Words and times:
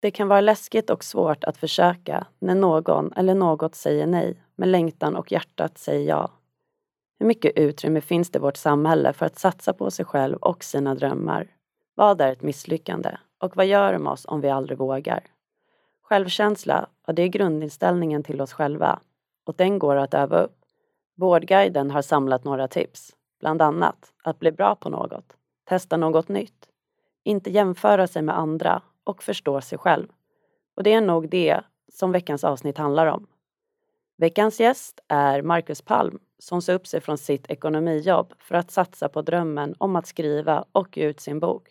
Det 0.00 0.10
kan 0.10 0.28
vara 0.28 0.40
läskigt 0.40 0.90
och 0.90 1.04
svårt 1.04 1.44
att 1.44 1.56
försöka 1.56 2.26
när 2.38 2.54
någon 2.54 3.12
eller 3.12 3.34
något 3.34 3.74
säger 3.74 4.06
nej, 4.06 4.42
men 4.56 4.72
längtan 4.72 5.16
och 5.16 5.32
hjärtat 5.32 5.78
säger 5.78 6.08
ja. 6.08 6.30
Hur 7.18 7.26
mycket 7.26 7.52
utrymme 7.56 8.00
finns 8.00 8.30
det 8.30 8.36
i 8.36 8.40
vårt 8.40 8.56
samhälle 8.56 9.12
för 9.12 9.26
att 9.26 9.38
satsa 9.38 9.72
på 9.72 9.90
sig 9.90 10.04
själv 10.04 10.36
och 10.36 10.64
sina 10.64 10.94
drömmar? 10.94 11.46
Vad 11.94 12.20
är 12.20 12.32
ett 12.32 12.42
misslyckande? 12.42 13.16
Och 13.38 13.56
vad 13.56 13.66
gör 13.66 13.92
det 13.92 13.98
med 13.98 14.12
oss 14.12 14.24
om 14.28 14.40
vi 14.40 14.50
aldrig 14.50 14.78
vågar? 14.78 15.24
Självkänsla, 16.02 16.88
ja, 17.06 17.12
det 17.12 17.22
är 17.22 17.28
grundinställningen 17.28 18.22
till 18.22 18.40
oss 18.40 18.52
själva 18.52 19.00
och 19.46 19.54
den 19.54 19.78
går 19.78 19.96
att 19.96 20.14
öva 20.14 20.38
upp. 20.38 20.56
Vårdguiden 21.16 21.90
har 21.90 22.02
samlat 22.02 22.44
några 22.44 22.68
tips, 22.68 23.16
bland 23.40 23.62
annat 23.62 24.12
att 24.24 24.38
bli 24.38 24.52
bra 24.52 24.74
på 24.74 24.88
något, 24.88 25.36
testa 25.64 25.96
något 25.96 26.28
nytt, 26.28 26.68
inte 27.24 27.50
jämföra 27.50 28.06
sig 28.06 28.22
med 28.22 28.38
andra 28.38 28.82
och 29.08 29.22
förstå 29.22 29.60
sig 29.60 29.78
själv. 29.78 30.08
Och 30.74 30.82
det 30.82 30.92
är 30.92 31.00
nog 31.00 31.28
det 31.28 31.60
som 31.92 32.12
veckans 32.12 32.44
avsnitt 32.44 32.78
handlar 32.78 33.06
om. 33.06 33.26
Veckans 34.16 34.60
gäst 34.60 35.00
är 35.08 35.42
Marcus 35.42 35.82
Palm 35.82 36.18
som 36.38 36.62
sa 36.62 36.72
upp 36.72 36.86
sig 36.86 37.00
från 37.00 37.18
sitt 37.18 37.50
ekonomijobb 37.50 38.34
för 38.38 38.54
att 38.54 38.70
satsa 38.70 39.08
på 39.08 39.22
drömmen 39.22 39.74
om 39.78 39.96
att 39.96 40.06
skriva 40.06 40.64
och 40.72 40.96
ge 40.96 41.04
ut 41.04 41.20
sin 41.20 41.40
bok. 41.40 41.68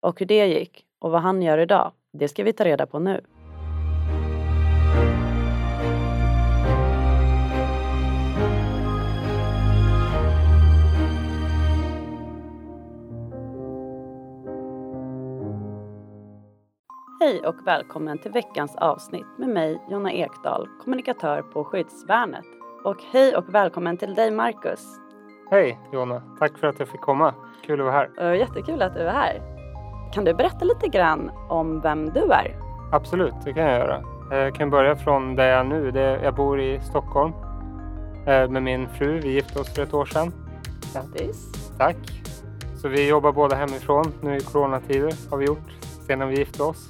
Och 0.00 0.20
hur 0.20 0.26
det 0.26 0.46
gick 0.46 0.86
och 0.98 1.10
vad 1.10 1.22
han 1.22 1.42
gör 1.42 1.58
idag, 1.58 1.92
det 2.12 2.28
ska 2.28 2.44
vi 2.44 2.52
ta 2.52 2.64
reda 2.64 2.86
på 2.86 2.98
nu. 2.98 3.20
Hej 17.36 17.46
och 17.46 17.66
välkommen 17.66 18.18
till 18.18 18.30
veckans 18.30 18.76
avsnitt 18.76 19.26
med 19.38 19.48
mig 19.48 19.82
Jonna 19.90 20.12
Ekdahl, 20.12 20.68
kommunikatör 20.84 21.42
på 21.42 21.64
Skyddsvärnet. 21.64 22.44
Och 22.84 22.96
hej 23.12 23.36
och 23.36 23.54
välkommen 23.54 23.96
till 23.96 24.14
dig 24.14 24.30
Marcus. 24.30 25.00
Hej 25.50 25.78
Jonna, 25.92 26.22
tack 26.38 26.58
för 26.58 26.66
att 26.66 26.78
jag 26.78 26.88
fick 26.88 27.00
komma. 27.00 27.34
Kul 27.66 27.80
att 27.80 27.86
vara 27.86 28.08
här. 28.18 28.32
Jättekul 28.32 28.82
att 28.82 28.94
du 28.94 29.00
är 29.00 29.12
här. 29.12 29.42
Kan 30.12 30.24
du 30.24 30.34
berätta 30.34 30.64
lite 30.64 30.88
grann 30.88 31.30
om 31.48 31.80
vem 31.80 32.10
du 32.10 32.20
är? 32.20 32.56
Absolut, 32.92 33.34
det 33.44 33.52
kan 33.52 33.62
jag 33.62 33.78
göra. 33.78 34.02
Jag 34.30 34.54
kan 34.54 34.70
börja 34.70 34.96
från 34.96 35.36
där 35.36 35.46
jag 35.46 35.60
är 35.60 35.64
nu. 35.64 35.90
Jag 36.22 36.34
bor 36.34 36.60
i 36.60 36.80
Stockholm 36.80 37.32
eh, 38.26 38.48
med 38.48 38.62
min 38.62 38.88
fru. 38.88 39.20
Vi 39.20 39.32
gifte 39.32 39.60
oss 39.60 39.74
för 39.74 39.82
ett 39.82 39.94
år 39.94 40.04
sedan. 40.04 40.32
Grattis! 40.92 41.70
Tack! 41.78 41.96
Så 42.76 42.88
vi 42.88 43.08
jobbar 43.08 43.32
båda 43.32 43.56
hemifrån 43.56 44.12
nu 44.20 44.36
i 44.36 44.40
coronatider 44.40 45.30
har 45.30 45.36
vi 45.38 45.46
gjort 45.46 45.70
sedan 46.06 46.28
vi 46.28 46.38
gifte 46.38 46.62
oss. 46.62 46.88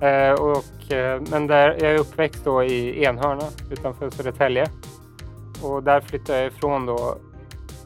Eh, 0.00 0.32
och, 0.32 0.92
eh, 0.92 1.22
men 1.30 1.46
där, 1.46 1.68
jag 1.70 1.92
är 1.92 1.98
uppväxt 1.98 2.44
då 2.44 2.64
i 2.64 3.04
Enhörna 3.04 3.44
utanför 3.70 4.10
Södertälje. 4.10 4.70
Och 5.62 5.82
där 5.82 6.00
flyttade 6.00 6.38
jag 6.38 6.46
ifrån 6.46 6.86
då 6.86 7.16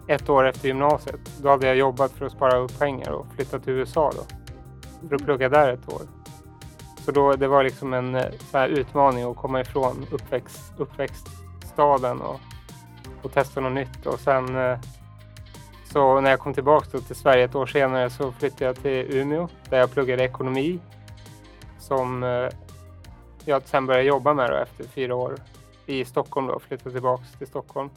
ett 0.07 0.29
år 0.29 0.49
efter 0.49 0.69
gymnasiet. 0.69 1.21
Då 1.43 1.49
hade 1.49 1.67
jag 1.67 1.77
jobbat 1.77 2.13
för 2.13 2.27
att 2.27 2.33
spara 2.33 2.59
upp 2.59 2.79
pengar 2.79 3.11
och 3.11 3.27
flyttat 3.35 3.65
till 3.65 3.73
USA 3.73 4.13
då. 4.17 4.23
För 5.09 5.15
att 5.15 5.25
plugga 5.25 5.49
där 5.49 5.73
ett 5.73 5.93
år. 5.93 6.03
Så 7.05 7.11
då, 7.11 7.33
det 7.33 7.49
var 7.49 7.65
liksom 7.65 7.95
en 7.95 8.15
eh, 8.15 8.65
utmaning 8.65 9.25
att 9.25 9.37
komma 9.37 9.61
ifrån 9.61 10.07
uppväxt, 10.11 10.73
uppväxtstaden 10.77 12.21
och, 12.21 12.41
och 13.23 13.33
testa 13.33 13.61
något 13.61 13.73
nytt. 13.73 14.07
Och 14.07 14.21
sen 14.21 14.77
så 15.93 16.21
när 16.21 16.31
jag 16.31 16.39
kom 16.41 16.55
tillbaka 16.55 16.99
till 16.99 17.17
Sverige 17.17 17.45
ett 17.45 17.55
år 17.55 17.67
senare 17.67 18.11
så 18.11 18.33
flyttade 18.33 18.65
jag 18.65 18.77
till 18.77 19.17
Umeå 19.17 19.49
där 19.71 19.79
jag 19.79 19.91
pluggade 19.91 20.25
ekonomi 20.25 20.81
som 21.89 22.23
eh, 22.23 22.49
jag 23.45 23.63
sen 23.63 23.87
började 23.87 24.05
jobba 24.05 24.35
med 24.35 24.51
då 24.51 24.57
efter 24.57 24.85
fyra 24.85 25.15
år 25.15 25.35
i 25.87 26.05
Stockholm 26.05 26.47
då, 26.47 26.59
flyttade 26.59 26.91
tillbaka 26.91 27.25
till 27.39 27.47
Stockholm. 27.47 27.91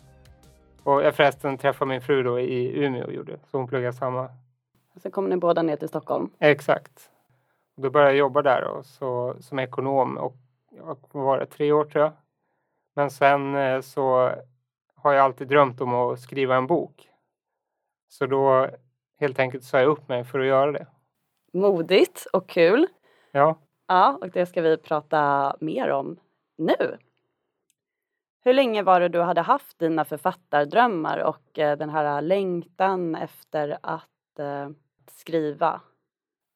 Och 0.84 1.04
jag 1.04 1.16
förresten 1.16 1.58
träffade 1.58 1.90
min 1.90 2.02
fru 2.02 2.24
då 2.24 2.40
i 2.40 2.84
Umeå 2.86 3.12
gjorde, 3.12 3.40
så 3.52 3.58
hon 3.58 3.68
pluggade 3.68 3.94
samma. 3.94 4.30
Sen 5.02 5.12
kom 5.12 5.30
ni 5.30 5.38
båda 5.38 5.62
ner 5.62 5.76
till 5.76 5.88
Stockholm? 5.88 6.30
Exakt. 6.40 7.10
Och 7.76 7.82
då 7.82 7.90
började 7.90 8.12
jag 8.12 8.20
jobba 8.20 8.42
där 8.42 8.62
då, 8.62 8.84
så, 8.84 9.36
som 9.40 9.60
ekonom 9.60 10.18
och 10.18 10.36
jag 10.70 10.98
var 11.12 11.40
det, 11.40 11.46
tre 11.46 11.72
år 11.72 11.86
tror 11.86 12.04
jag. 12.04 12.14
Men 12.96 13.10
sen 13.10 13.56
eh, 13.56 13.82
så 13.82 14.32
har 14.96 15.14
jag 15.14 15.26
alltid 15.26 15.48
drömt 15.48 15.82
om 15.82 15.94
att 15.94 16.20
skriva 16.20 16.56
en 16.56 16.68
bok. 16.68 17.10
Så 18.08 18.26
då 18.26 18.68
helt 19.20 19.40
enkelt 19.40 19.64
sa 19.64 19.80
jag 19.80 19.88
upp 19.88 20.08
mig 20.08 20.24
för 20.24 20.40
att 20.40 20.46
göra 20.46 20.72
det. 20.72 20.88
Modigt 21.54 22.28
och 22.34 22.50
kul. 22.50 22.88
Ja. 23.32 23.58
Ja, 23.92 24.18
och 24.22 24.30
det 24.30 24.46
ska 24.46 24.62
vi 24.62 24.78
prata 24.78 25.56
mer 25.60 25.90
om 25.90 26.20
nu. 26.58 26.98
Hur 28.44 28.54
länge 28.54 28.84
var 28.84 29.00
det 29.00 29.10
du 29.10 29.22
hade 29.22 29.42
haft 29.42 29.80
dina 29.80 30.06
författardrömmar 30.06 31.18
och 31.18 31.60
eh, 31.60 31.78
den 31.78 31.90
här 31.90 32.22
längtan 32.22 33.16
efter 33.16 33.78
att 33.84 34.40
eh, 34.40 34.70
skriva? 35.12 35.82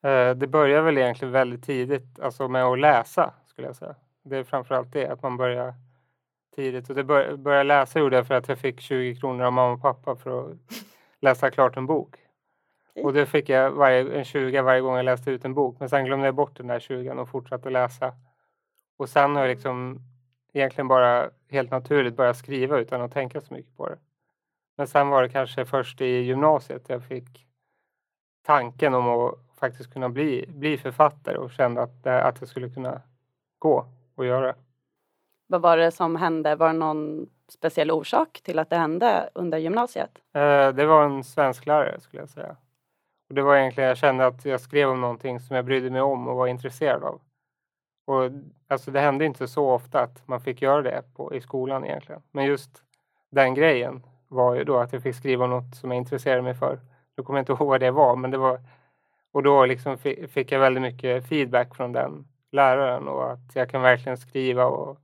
Eh, 0.04 0.36
det 0.36 0.48
börjar 0.48 0.82
väl 0.82 0.98
egentligen 0.98 1.32
väldigt 1.32 1.66
tidigt, 1.66 2.20
alltså 2.20 2.48
med 2.48 2.64
att 2.64 2.80
läsa 2.80 3.34
skulle 3.46 3.68
jag 3.68 3.76
säga. 3.76 3.96
Det 4.24 4.38
är 4.38 4.44
framförallt 4.44 4.94
det, 4.94 5.08
att 5.08 5.24
man 5.24 5.38
börjar 5.38 5.74
tidigt. 6.56 6.90
Och 6.90 6.96
det 6.96 7.04
bör, 7.04 7.36
börja 7.38 7.64
läsa 7.64 8.00
gjorde 8.00 8.16
jag 8.16 8.28
för 8.28 8.36
att 8.36 8.48
jag 8.48 8.60
fick 8.60 8.82
20 8.82 9.16
kronor 9.16 9.46
av 9.46 9.54
mamma 9.54 9.74
och 9.74 9.82
pappa 9.82 10.16
för 10.16 10.52
att 10.52 10.58
läsa 11.22 11.52
klart 11.52 11.78
en 11.78 11.86
bok. 11.86 12.25
Och 13.04 13.14
det 13.14 13.26
fick 13.26 13.50
jag 13.50 13.72
varje, 13.72 14.18
en 14.18 14.26
20 14.26 14.62
varje 14.62 14.82
gång 14.82 14.96
jag 14.96 15.06
läste 15.06 15.32
ut 15.32 15.46
en 15.46 15.54
bok. 15.54 15.76
Men 15.80 15.90
sen 15.90 16.06
glömde 16.06 16.26
jag 16.26 16.36
bort 16.36 16.58
den 16.58 16.68
där 16.68 16.80
20 16.80 17.12
och 17.12 17.30
fortsatte 17.30 17.70
läsa. 17.70 18.14
Och 18.98 19.10
sen 19.10 19.36
har 19.36 19.42
jag 19.42 19.50
liksom 19.50 20.00
egentligen 20.54 20.88
bara 20.88 21.30
helt 21.50 21.72
naturligt 21.72 22.16
börjat 22.16 22.38
skriva 22.38 22.78
utan 22.78 23.02
att 23.02 23.12
tänka 23.12 23.42
så 23.42 23.54
mycket 23.54 23.78
på 23.78 23.90
det. 23.90 23.98
Men 24.78 24.88
sen 24.88 25.10
var 25.10 25.24
det 25.24 25.30
kanske 25.30 25.66
först 25.66 26.02
i 26.02 26.06
gymnasiet 26.06 26.90
jag 26.90 27.04
fick 27.04 27.48
tanken 28.46 28.94
om 28.94 29.08
att 29.08 29.40
faktiskt 29.60 29.94
kunna 29.94 30.10
bli, 30.10 30.46
bli 30.48 30.78
författare 30.78 31.38
och 31.38 31.52
kände 31.52 31.82
att 31.82 32.04
det, 32.04 32.24
att 32.24 32.40
det 32.40 32.48
skulle 32.48 32.70
kunna 32.70 33.02
gå 33.60 33.86
att 34.18 34.26
göra. 34.26 34.56
Vad 35.48 35.62
var 35.62 35.78
det 35.78 35.92
som 35.92 36.16
hände? 36.16 36.56
Var 36.56 36.68
det 36.68 36.80
någon 36.80 37.30
speciell 37.48 37.92
orsak 37.92 38.42
till 38.44 38.60
att 38.60 38.70
det 38.70 38.78
hände 38.78 39.30
under 39.34 39.58
gymnasiet? 39.58 40.12
Eh, 40.34 40.70
det 40.70 40.86
var 40.86 41.06
en 41.06 41.24
svensklärare 41.24 42.00
skulle 42.02 42.22
jag 42.22 42.30
säga. 42.30 42.56
Och 43.30 43.36
det 43.36 43.42
var 43.42 43.56
egentligen, 43.56 43.88
jag 43.88 43.98
kände 43.98 44.26
att 44.26 44.46
jag 44.46 44.62
skrev 44.62 44.90
om 44.90 45.02
någonting 45.02 45.40
som 45.40 45.56
jag 45.56 45.66
brydde 45.66 45.90
mig 45.90 46.02
om 46.02 46.28
och 46.28 46.36
var 46.36 46.48
intresserad 46.48 47.04
av. 47.04 47.22
Och 48.06 48.32
alltså 48.68 48.92
det 48.92 49.00
hände 49.00 49.26
inte 49.26 49.48
så 49.48 49.70
ofta 49.70 50.02
att 50.02 50.28
man 50.28 50.42
fick 50.42 50.62
göra 50.62 50.82
det 50.82 51.04
på, 51.16 51.36
i 51.36 51.42
skolan 51.42 51.86
egentligen. 51.86 52.22
Men 52.32 52.46
just 52.46 52.84
den 53.32 53.54
grejen 53.54 54.06
var 54.28 54.56
ju 54.56 54.64
då 54.64 54.78
att 54.78 54.94
jag 54.94 55.04
fick 55.04 55.16
skriva 55.16 55.48
något 55.48 55.76
som 55.76 55.92
jag 55.92 55.98
intresserade 55.98 56.42
mig 56.42 56.54
för. 56.54 56.80
Nu 57.18 57.24
kommer 57.24 57.40
jag 57.40 57.42
inte 57.42 57.52
ihåg 57.64 57.68
vad 57.68 57.80
det 57.80 57.92
var, 57.92 58.16
men 58.16 58.32
det 58.32 58.38
var... 58.38 58.60
Och 59.32 59.44
då 59.44 59.66
liksom 59.66 59.98
fick 60.30 60.52
jag 60.52 60.60
väldigt 60.60 60.82
mycket 60.82 61.30
feedback 61.30 61.76
från 61.76 61.92
den 61.92 62.28
läraren 62.52 63.08
och 63.08 63.32
att 63.32 63.56
jag 63.56 63.70
kan 63.70 63.82
verkligen 63.82 64.18
skriva 64.18 64.66
och, 64.66 64.98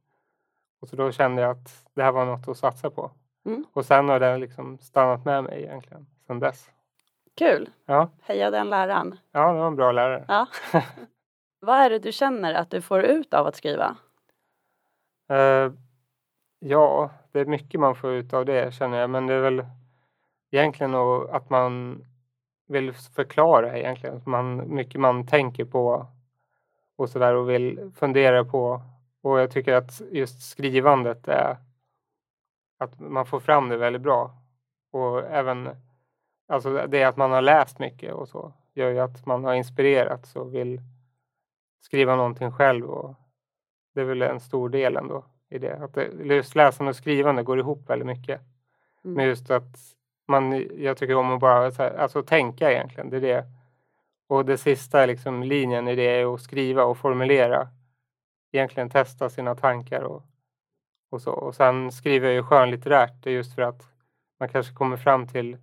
och 0.81 0.89
så 0.89 0.95
då 0.95 1.11
kände 1.11 1.41
jag 1.41 1.51
att 1.51 1.85
det 1.93 2.03
här 2.03 2.11
var 2.11 2.25
något 2.25 2.47
att 2.47 2.57
satsa 2.57 2.89
på. 2.89 3.11
Mm. 3.45 3.65
Och 3.73 3.85
sen 3.85 4.09
har 4.09 4.19
det 4.19 4.37
liksom 4.37 4.77
stannat 4.77 5.25
med 5.25 5.43
mig 5.43 5.63
egentligen 5.63 6.07
sedan 6.27 6.39
dess. 6.39 6.69
Kul! 7.37 7.69
Ja. 7.85 8.09
Heja 8.21 8.51
den 8.51 8.69
läraren! 8.69 9.17
Ja, 9.31 9.53
det 9.53 9.59
var 9.59 9.67
en 9.67 9.75
bra 9.75 9.91
lärare. 9.91 10.25
Ja. 10.27 10.47
Vad 11.59 11.77
är 11.77 11.89
det 11.89 11.99
du 11.99 12.11
känner 12.11 12.53
att 12.53 12.71
du 12.71 12.81
får 12.81 13.01
ut 13.01 13.33
av 13.33 13.47
att 13.47 13.55
skriva? 13.55 13.95
Uh, 15.31 15.73
ja, 16.59 17.09
det 17.31 17.39
är 17.39 17.45
mycket 17.45 17.79
man 17.79 17.95
får 17.95 18.11
ut 18.11 18.33
av 18.33 18.45
det 18.45 18.73
känner 18.73 18.97
jag, 18.97 19.09
men 19.09 19.27
det 19.27 19.33
är 19.33 19.41
väl 19.41 19.65
egentligen 20.51 20.95
att 21.29 21.49
man 21.49 22.03
vill 22.67 22.93
förklara 22.93 23.77
egentligen. 23.77 24.21
Man, 24.25 24.75
mycket 24.75 25.01
man 25.01 25.27
tänker 25.27 25.65
på 25.65 26.07
och 26.95 27.09
sådär 27.09 27.35
och 27.35 27.49
vill 27.49 27.91
fundera 27.95 28.45
på. 28.45 28.81
Och 29.21 29.39
jag 29.39 29.51
tycker 29.51 29.73
att 29.73 30.01
just 30.11 30.49
skrivandet 30.49 31.27
är 31.27 31.57
att 32.77 32.99
man 32.99 33.25
får 33.25 33.39
fram 33.39 33.69
det 33.69 33.77
väldigt 33.77 34.01
bra. 34.01 34.31
Och 34.91 35.19
även 35.19 35.69
Alltså 36.51 36.87
det 36.87 37.03
att 37.03 37.17
man 37.17 37.31
har 37.31 37.41
läst 37.41 37.79
mycket 37.79 38.13
och 38.13 38.27
så 38.27 38.53
gör 38.73 38.89
ju 38.89 38.99
att 38.99 39.25
man 39.25 39.43
har 39.43 39.53
inspirerats 39.53 40.35
och 40.35 40.55
vill 40.55 40.81
skriva 41.79 42.15
någonting 42.15 42.51
själv. 42.51 42.85
Och 42.85 43.15
det 43.93 44.01
är 44.01 44.05
väl 44.05 44.21
en 44.21 44.39
stor 44.39 44.69
del 44.69 44.97
ändå 44.97 45.25
i 45.49 45.57
det. 45.57 45.83
Att 45.83 45.93
det, 45.93 46.11
just 46.23 46.55
läsande 46.55 46.89
och 46.89 46.95
skrivande 46.95 47.43
går 47.43 47.59
ihop 47.59 47.89
väldigt 47.89 48.05
mycket. 48.05 48.41
Mm. 49.03 49.15
Men 49.15 49.25
just 49.25 49.51
att 49.51 49.77
man, 50.27 50.67
jag 50.77 50.97
tycker 50.97 51.15
om 51.15 51.31
att 51.31 51.39
bara 51.39 51.69
här, 51.69 51.97
alltså 51.97 52.23
tänka 52.23 52.71
egentligen. 52.71 53.09
Det 53.09 53.17
är 53.17 53.21
det. 53.21 53.45
Och 54.27 54.45
det 54.45 54.57
sista 54.57 55.05
liksom, 55.05 55.43
linjen 55.43 55.87
i 55.87 55.95
det 55.95 56.21
är 56.21 56.33
att 56.33 56.41
skriva 56.41 56.83
och 56.83 56.97
formulera. 56.97 57.67
Egentligen 58.51 58.89
testa 58.89 59.29
sina 59.29 59.55
tankar 59.55 60.01
och, 60.01 60.23
och 61.09 61.21
så. 61.21 61.31
Och 61.31 61.55
sen 61.55 61.91
skriver 61.91 62.27
jag 62.27 62.35
ju 62.35 62.43
skönlitterärt. 62.43 63.23
Det 63.23 63.29
är 63.29 63.33
just 63.33 63.55
för 63.55 63.61
att 63.61 63.81
man 64.39 64.49
kanske 64.49 64.73
kommer 64.73 64.97
fram 64.97 65.27
till 65.27 65.57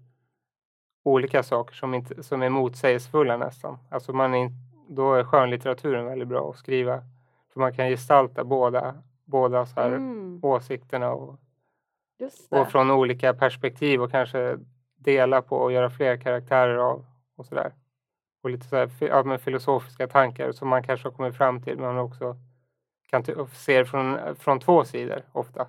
olika 1.02 1.42
saker 1.42 1.74
som, 1.74 1.94
inte, 1.94 2.22
som 2.22 2.42
är 2.42 2.48
motsägelsefulla 2.48 3.36
nästan. 3.36 3.78
Alltså 3.90 4.12
man 4.12 4.34
är, 4.34 4.50
då 4.88 5.14
är 5.14 5.24
skönlitteraturen 5.24 6.06
väldigt 6.06 6.28
bra 6.28 6.50
att 6.50 6.56
skriva. 6.56 7.02
För 7.52 7.60
man 7.60 7.72
kan 7.72 7.88
gestalta 7.88 8.44
båda, 8.44 8.94
båda 9.24 9.66
så 9.66 9.80
här 9.80 9.92
Mm, 9.92 10.40
åsikterna 10.44 11.12
och, 11.12 11.38
och 12.50 12.68
från 12.68 12.90
olika 12.90 13.34
perspektiv 13.34 14.02
och 14.02 14.10
kanske 14.10 14.58
dela 14.96 15.42
på 15.42 15.56
och 15.56 15.72
göra 15.72 15.90
fler 15.90 16.16
karaktärer 16.16 16.76
av 16.76 17.06
och 17.36 17.46
sådär. 17.46 17.72
Och 18.42 18.50
lite 18.50 18.66
så 18.66 18.76
här, 18.76 18.90
ja, 19.00 19.22
men 19.22 19.38
filosofiska 19.38 20.06
tankar 20.06 20.52
som 20.52 20.68
man 20.68 20.82
kanske 20.82 21.08
har 21.08 21.12
kommit 21.12 21.36
fram 21.36 21.62
till 21.62 21.78
men 21.78 21.98
också 21.98 22.36
kan 23.10 23.24
se 23.52 23.84
från, 23.84 24.36
från 24.36 24.60
två 24.60 24.84
sidor 24.84 25.22
ofta. 25.32 25.66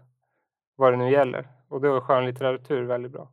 Vad 0.76 0.94
det 0.94 0.98
nu 0.98 1.12
gäller. 1.12 1.48
Och 1.68 1.82
då 1.82 1.96
är 1.96 2.02
skönlitteratur 2.02 2.84
väldigt 2.84 3.12
bra. 3.12 3.28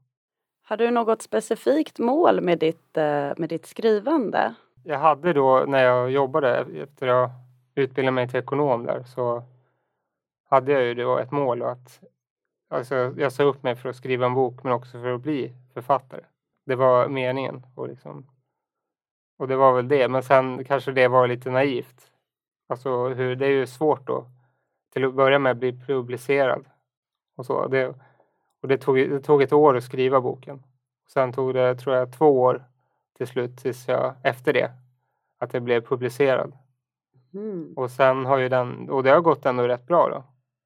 Har 0.69 0.77
du 0.77 0.91
något 0.91 1.23
specifikt 1.23 1.99
mål 1.99 2.41
med 2.41 2.59
ditt, 2.59 2.97
eh, 2.97 3.33
med 3.37 3.49
ditt 3.49 3.67
skrivande? 3.67 4.55
Jag 4.85 4.99
hade 4.99 5.33
då 5.33 5.65
när 5.69 5.85
jag 5.85 6.11
jobbade 6.11 6.57
efter 6.83 7.07
jag 7.07 7.31
utbildade 7.75 8.15
mig 8.15 8.29
till 8.29 8.39
ekonom 8.39 8.87
där 8.87 9.03
så 9.03 9.43
hade 10.49 10.73
jag 10.73 10.83
ju 10.83 10.95
då 10.95 11.19
ett 11.19 11.31
mål 11.31 11.63
att 11.63 12.01
alltså 12.69 12.95
jag 13.17 13.33
sa 13.33 13.43
upp 13.43 13.63
mig 13.63 13.77
för 13.77 13.89
att 13.89 13.97
skriva 13.97 14.27
en 14.27 14.35
bok 14.35 14.63
men 14.63 14.73
också 14.73 14.93
för 14.93 15.15
att 15.15 15.21
bli 15.21 15.53
författare. 15.75 16.25
Det 16.67 16.75
var 16.75 17.09
meningen 17.09 17.67
och 17.75 17.89
liksom 17.89 18.27
och 19.39 19.49
det 19.49 19.57
var 19.57 19.73
väl 19.73 19.89
det. 19.89 20.09
Men 20.09 20.23
sen 20.23 20.65
kanske 20.65 20.93
det 20.93 21.09
var 21.09 21.29
lite 21.29 21.51
naivt. 21.51 22.11
Alltså 22.69 23.09
hur, 23.09 23.37
det 23.37 23.47
är 23.47 23.51
ju 23.51 23.67
svårt 23.67 24.07
då 24.07 24.27
till 24.93 25.05
att 25.05 25.15
börja 25.15 25.39
med 25.39 25.51
att 25.53 25.59
bli 25.59 25.73
publicerad 25.73 26.65
och 27.37 27.47
så. 27.47 27.67
Det, 27.67 27.95
och 28.63 28.69
det 28.69 28.79
tog, 28.79 28.97
det 28.97 29.21
tog 29.21 29.43
ett 29.43 29.53
år 29.53 29.77
att 29.77 29.85
skriva 29.85 30.21
boken. 30.21 30.63
Sen 31.13 31.33
tog 31.33 31.55
det, 31.55 31.75
tror 31.75 31.97
jag, 31.97 32.13
två 32.13 32.41
år 32.41 32.65
till 33.17 33.27
slut 33.27 33.59
tills 33.59 33.89
jag, 33.89 34.15
efter 34.23 34.53
det, 34.53 34.71
att 35.39 35.51
det 35.51 35.61
blev 35.61 35.81
publicerad. 35.81 36.53
Mm. 37.35 37.73
Och 37.77 37.91
sen 37.91 38.27
har 38.27 38.39
ju 38.39 38.49
den, 38.49 38.91
och 38.91 39.03
det 39.03 39.11
har 39.11 39.21
gått 39.21 39.47
ändå 39.47 39.69
rätt 39.69 39.87
bra 39.87 40.09
då. 40.09 40.25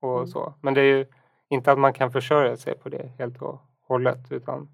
Och 0.08 0.16
Mm. 0.16 0.26
så. 0.26 0.54
Men 0.60 0.75
det 0.75 0.81
är 0.81 0.84
ju 0.98 1.06
inte 1.48 1.72
att 1.72 1.78
man 1.78 1.92
kan 1.92 2.12
försörja 2.12 2.56
sig 2.56 2.78
på 2.78 2.88
det 2.88 3.12
helt 3.19 3.42
och 3.42 3.60
hållet 3.81 4.32
utan 4.32 4.69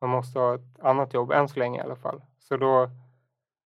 man 0.00 0.10
måste 0.10 0.38
ha 0.38 0.54
ett 0.54 0.80
annat 0.80 1.14
jobb 1.14 1.30
än 1.32 1.48
så 1.48 1.58
länge 1.58 1.78
i 1.78 1.82
alla 1.82 1.96
fall. 1.96 2.22
Så 2.38 2.56
då 2.56 2.90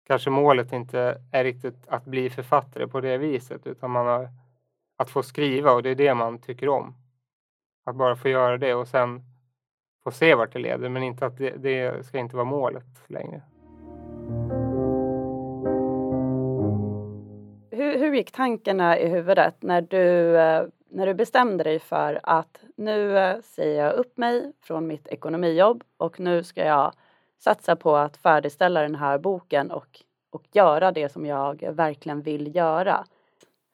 kanske 0.07 0.29
målet 0.29 0.73
inte 0.73 1.21
är 1.31 1.43
riktigt 1.43 1.87
att 1.87 2.05
bli 2.05 2.29
författare 2.29 2.87
på 2.87 3.01
det 3.01 3.17
viset 3.17 3.67
utan 3.67 3.91
man 3.91 4.05
har 4.07 4.29
att 4.97 5.09
få 5.09 5.23
skriva 5.23 5.71
och 5.71 5.83
det 5.83 5.89
är 5.89 5.95
det 5.95 6.13
man 6.13 6.39
tycker 6.39 6.69
om. 6.69 6.95
Att 7.83 7.95
bara 7.95 8.15
få 8.15 8.29
göra 8.29 8.57
det 8.57 8.73
och 8.73 8.87
sen 8.87 9.21
få 10.03 10.11
se 10.11 10.35
vart 10.35 10.53
det 10.53 10.59
leder 10.59 10.89
men 10.89 11.03
inte 11.03 11.25
att 11.25 11.37
det, 11.37 11.49
det 11.49 12.05
ska 12.05 12.17
inte 12.17 12.35
vara 12.35 12.45
målet 12.45 12.85
längre. 13.07 13.41
Hur, 17.71 17.99
hur 17.99 18.13
gick 18.13 18.31
tankarna 18.31 18.99
i 18.99 19.07
huvudet 19.07 19.55
när 19.59 19.81
du, 19.81 20.37
eh, 20.37 20.63
när 20.89 21.05
du 21.07 21.13
bestämde 21.13 21.63
dig 21.63 21.79
för 21.79 22.19
att 22.23 22.63
nu 22.75 23.17
eh, 23.17 23.39
säger 23.41 23.83
jag 23.85 23.93
upp 23.93 24.17
mig 24.17 24.51
från 24.61 24.87
mitt 24.87 25.07
ekonomijobb 25.07 25.83
och 25.97 26.19
nu 26.19 26.43
ska 26.43 26.65
jag 26.65 26.91
satsa 27.39 27.75
på 27.75 27.95
att 27.95 28.17
färdigställa 28.17 28.81
den 28.81 28.95
här 28.95 29.17
boken 29.17 29.71
och, 29.71 29.99
och 30.31 30.43
göra 30.53 30.91
det 30.91 31.09
som 31.09 31.25
jag 31.25 31.63
verkligen 31.71 32.21
vill 32.21 32.55
göra. 32.55 33.05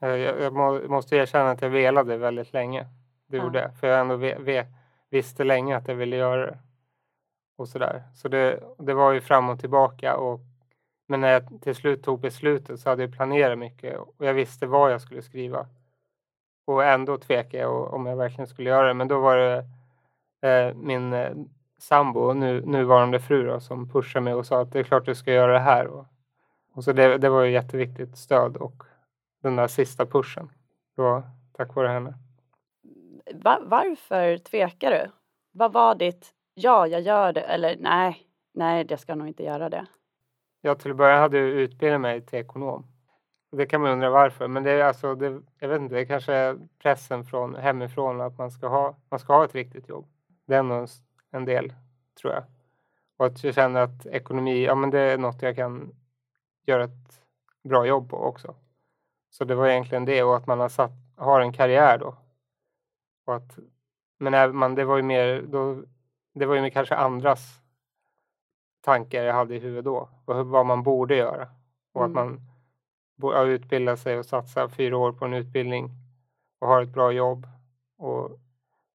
Eh, 0.02 0.10
Jag, 0.10 0.42
jag 0.42 0.54
må, 0.54 0.80
måste 0.88 1.16
erkänna 1.16 1.52
att 1.52 1.62
jag 1.62 1.70
velade 1.70 2.18
väldigt 2.18 2.54
länge. 2.54 2.86
Det 3.30 3.38
Ja. 3.38 3.44
gjorde 3.44 3.60
jag. 3.60 3.76
För 3.76 3.88
jag 3.88 4.00
ändå 4.00 4.16
ve, 4.16 4.36
ve, 4.40 4.66
visste 5.10 5.44
länge 5.44 5.78
att 5.78 5.88
jag 5.88 5.96
ville 5.96 6.16
göra 6.16 6.46
det. 6.46 6.60
Och 7.58 7.68
sådär. 7.70 8.04
Så 8.16 8.28
det, 8.28 8.60
det 8.78 8.94
var 8.94 9.12
ju 9.12 9.22
fram 9.22 9.50
och 9.50 9.60
tillbaka. 9.60 10.16
Och, 10.18 10.40
men 11.08 11.22
när 11.22 11.32
jag 11.32 11.62
till 11.62 11.76
slut 11.76 12.04
tog 12.04 12.20
beslutet 12.20 12.80
så 12.80 12.90
hade 12.90 13.04
jag 13.04 13.14
planerat 13.14 13.58
mycket. 13.60 13.98
Och 14.00 14.26
jag 14.26 14.34
visste 14.34 14.68
vad 14.68 14.92
jag 14.92 15.02
skulle 15.02 15.22
skriva. 15.22 15.68
Och 16.68 16.84
ändå 16.84 17.18
tvekade 17.18 17.64
jag 17.64 17.94
om 17.94 18.06
jag 18.06 18.16
verkligen 18.18 18.48
skulle 18.48 18.70
göra 18.70 18.88
det. 18.88 18.94
Men 18.94 19.08
då 19.08 19.20
var 19.20 19.38
det 19.38 19.66
eh, 20.50 20.76
min 20.76 21.14
eh, 21.14 21.32
sambo, 21.78 22.34
nu, 22.34 22.62
nuvarande 22.66 23.20
fru 23.20 23.46
då, 23.46 23.60
som 23.60 23.90
pushade 23.90 24.24
mig 24.24 24.34
och 24.34 24.46
sa 24.46 24.62
att 24.62 24.72
det 24.72 24.80
är 24.80 24.84
klart 24.84 25.06
du 25.06 25.16
ska 25.16 25.32
göra 25.34 25.54
det 25.54 25.60
här. 25.60 25.88
Och, 25.88 26.06
och 26.74 26.84
så 26.84 26.94
det, 26.94 27.18
det 27.18 27.30
var 27.30 27.44
ju 27.44 27.52
jätteviktigt 27.52 28.18
stöd 28.18 28.58
och 28.58 28.84
den 29.42 29.56
där 29.56 29.68
sista 29.68 30.06
pushen. 30.06 30.52
Det 30.96 31.02
var 31.02 31.24
tack 31.54 31.76
vare 31.76 31.88
henne. 31.88 32.14
Va, 33.34 33.60
varför 33.62 34.38
tvekar 34.38 34.92
du? 34.92 35.12
Vad 35.52 35.74
var 35.74 35.96
ditt 35.96 36.34
ja, 36.54 36.88
jag 36.88 37.02
gör 37.02 37.34
det 37.34 37.42
eller 37.42 37.78
nej, 37.80 38.28
nej, 38.54 38.86
jag 38.90 39.00
ska 39.00 39.16
nog 39.16 39.28
inte 39.28 39.44
göra 39.44 39.70
det. 39.70 39.86
Jag 40.62 40.80
till 40.80 40.92
att 40.92 40.98
börja 40.98 41.20
hade 41.20 41.38
jag 41.38 41.48
utbildat 41.48 42.02
mig 42.02 42.22
till 42.22 42.40
ekonom. 42.40 42.88
Det 43.52 43.66
kan 43.66 43.82
man 43.82 43.92
undra 43.92 44.10
varför, 44.10 44.48
men 44.48 44.64
det 44.64 44.72
är 44.72 44.84
alltså, 44.84 45.16
det, 45.16 45.42
jag 45.60 45.70
vet 45.70 45.82
inte, 45.82 45.96
det 45.96 46.06
kanske 46.06 46.34
är 46.34 46.58
pressen 46.82 47.26
från 47.26 47.56
hemifrån 47.56 48.22
att 48.22 48.38
man 48.38 48.52
ska 48.52 48.68
ha, 48.68 48.96
man 49.10 49.20
ska 49.20 49.34
ha 49.34 49.46
ett 49.46 49.56
riktigt 49.56 49.90
jobb. 49.90 50.06
Det 50.46 50.56
är 50.56 50.64
nog 50.64 50.78
en, 50.78 50.88
en 51.32 51.46
del, 51.46 51.74
tror 52.22 52.34
jag. 52.34 52.44
Och 53.18 53.26
att 53.26 53.44
jag 53.44 53.56
känner 53.56 53.82
att 53.82 54.06
ekonomi, 54.06 54.66
ja 54.66 54.76
men 54.76 54.90
det 54.90 55.00
är 55.00 55.18
något 55.18 55.42
jag 55.42 55.56
kan 55.56 55.96
göra 56.66 56.84
ett 56.84 57.22
bra 57.64 57.86
jobb 57.86 58.10
på 58.10 58.18
också. 58.18 58.56
Så 59.30 59.46
det 59.46 59.56
var 59.56 59.68
egentligen 59.68 60.06
det 60.06 60.24
och 60.24 60.38
att 60.38 60.48
man 60.48 60.60
har, 60.60 60.70
satt, 60.70 60.92
har 61.16 61.42
en 61.42 61.54
karriär 61.54 61.98
då. 61.98 62.16
Och 63.30 63.36
att, 63.36 63.58
men 64.18 64.34
även 64.34 64.56
man, 64.56 64.76
det 64.76 64.86
var 64.86 64.98
ju 64.98 65.04
mer, 65.04 65.42
då, 65.42 65.84
det 66.34 66.46
var 66.46 66.56
ju 66.56 66.62
mer 66.62 66.70
kanske 66.70 66.96
andras 66.96 67.62
tankar 68.82 69.24
jag 69.24 69.34
hade 69.34 69.56
i 69.56 69.60
huvudet 69.60 69.86
då. 69.86 70.10
Och 70.26 70.48
vad 70.48 70.66
man 70.66 70.84
borde 70.84 71.16
göra. 71.16 71.48
Och 71.94 72.04
att 72.06 72.12
Mm. 72.12 72.26
man 72.26 72.42
bo- 73.16 73.34
ja, 73.34 73.44
utbildar 73.46 73.96
sig 73.96 74.18
och 74.20 74.26
satsar 74.26 74.68
fyra 74.68 74.98
år 74.98 75.12
på 75.12 75.26
en 75.26 75.34
utbildning 75.34 75.90
och 76.60 76.68
har 76.68 76.82
ett 76.82 76.90
bra 76.94 77.12
jobb. 77.12 77.48
Och, 77.98 78.40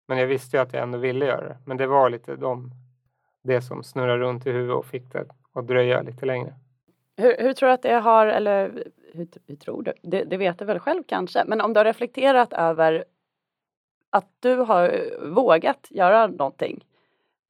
men 0.08 0.19
jag 0.19 0.26
visste 0.26 0.56
ju 0.56 0.62
att 0.62 0.72
jag 0.72 0.82
ändå 0.82 0.98
ville 0.98 1.26
göra 1.26 1.48
det. 1.48 1.58
Men 1.66 1.76
det 1.76 1.87
var 1.87 2.10
lite 2.10 2.37
de, 2.37 2.70
det 3.42 3.62
som 3.62 3.82
snurrade 3.82 4.19
runt 4.19 4.46
i 4.46 4.50
huvudet 4.52 4.76
och 4.76 4.87
fick 4.87 5.12
det 5.12 5.26
att 5.52 5.66
dröja 5.66 6.02
lite 6.02 6.26
längre. 6.26 6.54
Hur, 7.16 7.37
hur 7.38 7.52
tror 7.52 7.69
du 7.69 7.72
att 7.72 7.82
det 7.82 7.92
har, 7.94 8.26
eller 8.26 8.84
hur, 9.12 9.28
hur 9.46 9.56
tror 9.56 9.82
du? 9.82 9.92
Det, 10.02 10.25
det 10.25 10.37
vet 10.37 10.58
du 10.58 10.64
väl 10.64 10.78
själv 10.78 11.02
kanske, 11.08 11.44
men 11.46 11.60
om 11.60 11.72
du 11.72 11.80
har 11.80 11.84
reflekterat 11.84 12.52
över 12.52 13.04
att 14.14 14.28
du 14.40 14.56
har 14.56 15.11
vågat 15.31 15.87
göra 15.90 16.26
någonting 16.26 16.84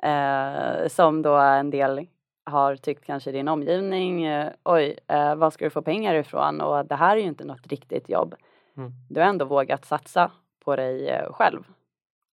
eh, 0.02 0.88
som 0.88 1.22
då 1.22 1.34
en 1.34 1.70
del 1.70 2.06
har 2.44 2.76
tyckt 2.76 3.04
kanske 3.04 3.30
i 3.30 3.32
din 3.32 3.48
omgivning, 3.48 4.24
eh, 4.24 4.52
oj, 4.64 4.98
eh, 5.06 5.34
var 5.34 5.50
ska 5.50 5.64
du 5.64 5.70
få 5.70 5.82
pengar 5.82 6.14
ifrån 6.14 6.60
och 6.60 6.86
det 6.86 6.94
här 6.94 7.16
är 7.16 7.20
ju 7.20 7.26
inte 7.26 7.44
något 7.44 7.66
riktigt 7.66 8.08
jobb. 8.08 8.34
Mm. 8.76 8.92
Du 9.10 9.20
har 9.20 9.28
ändå 9.28 9.44
vågat 9.44 9.84
satsa 9.84 10.30
på 10.64 10.76
dig 10.76 11.08
eh, 11.08 11.32
själv 11.32 11.64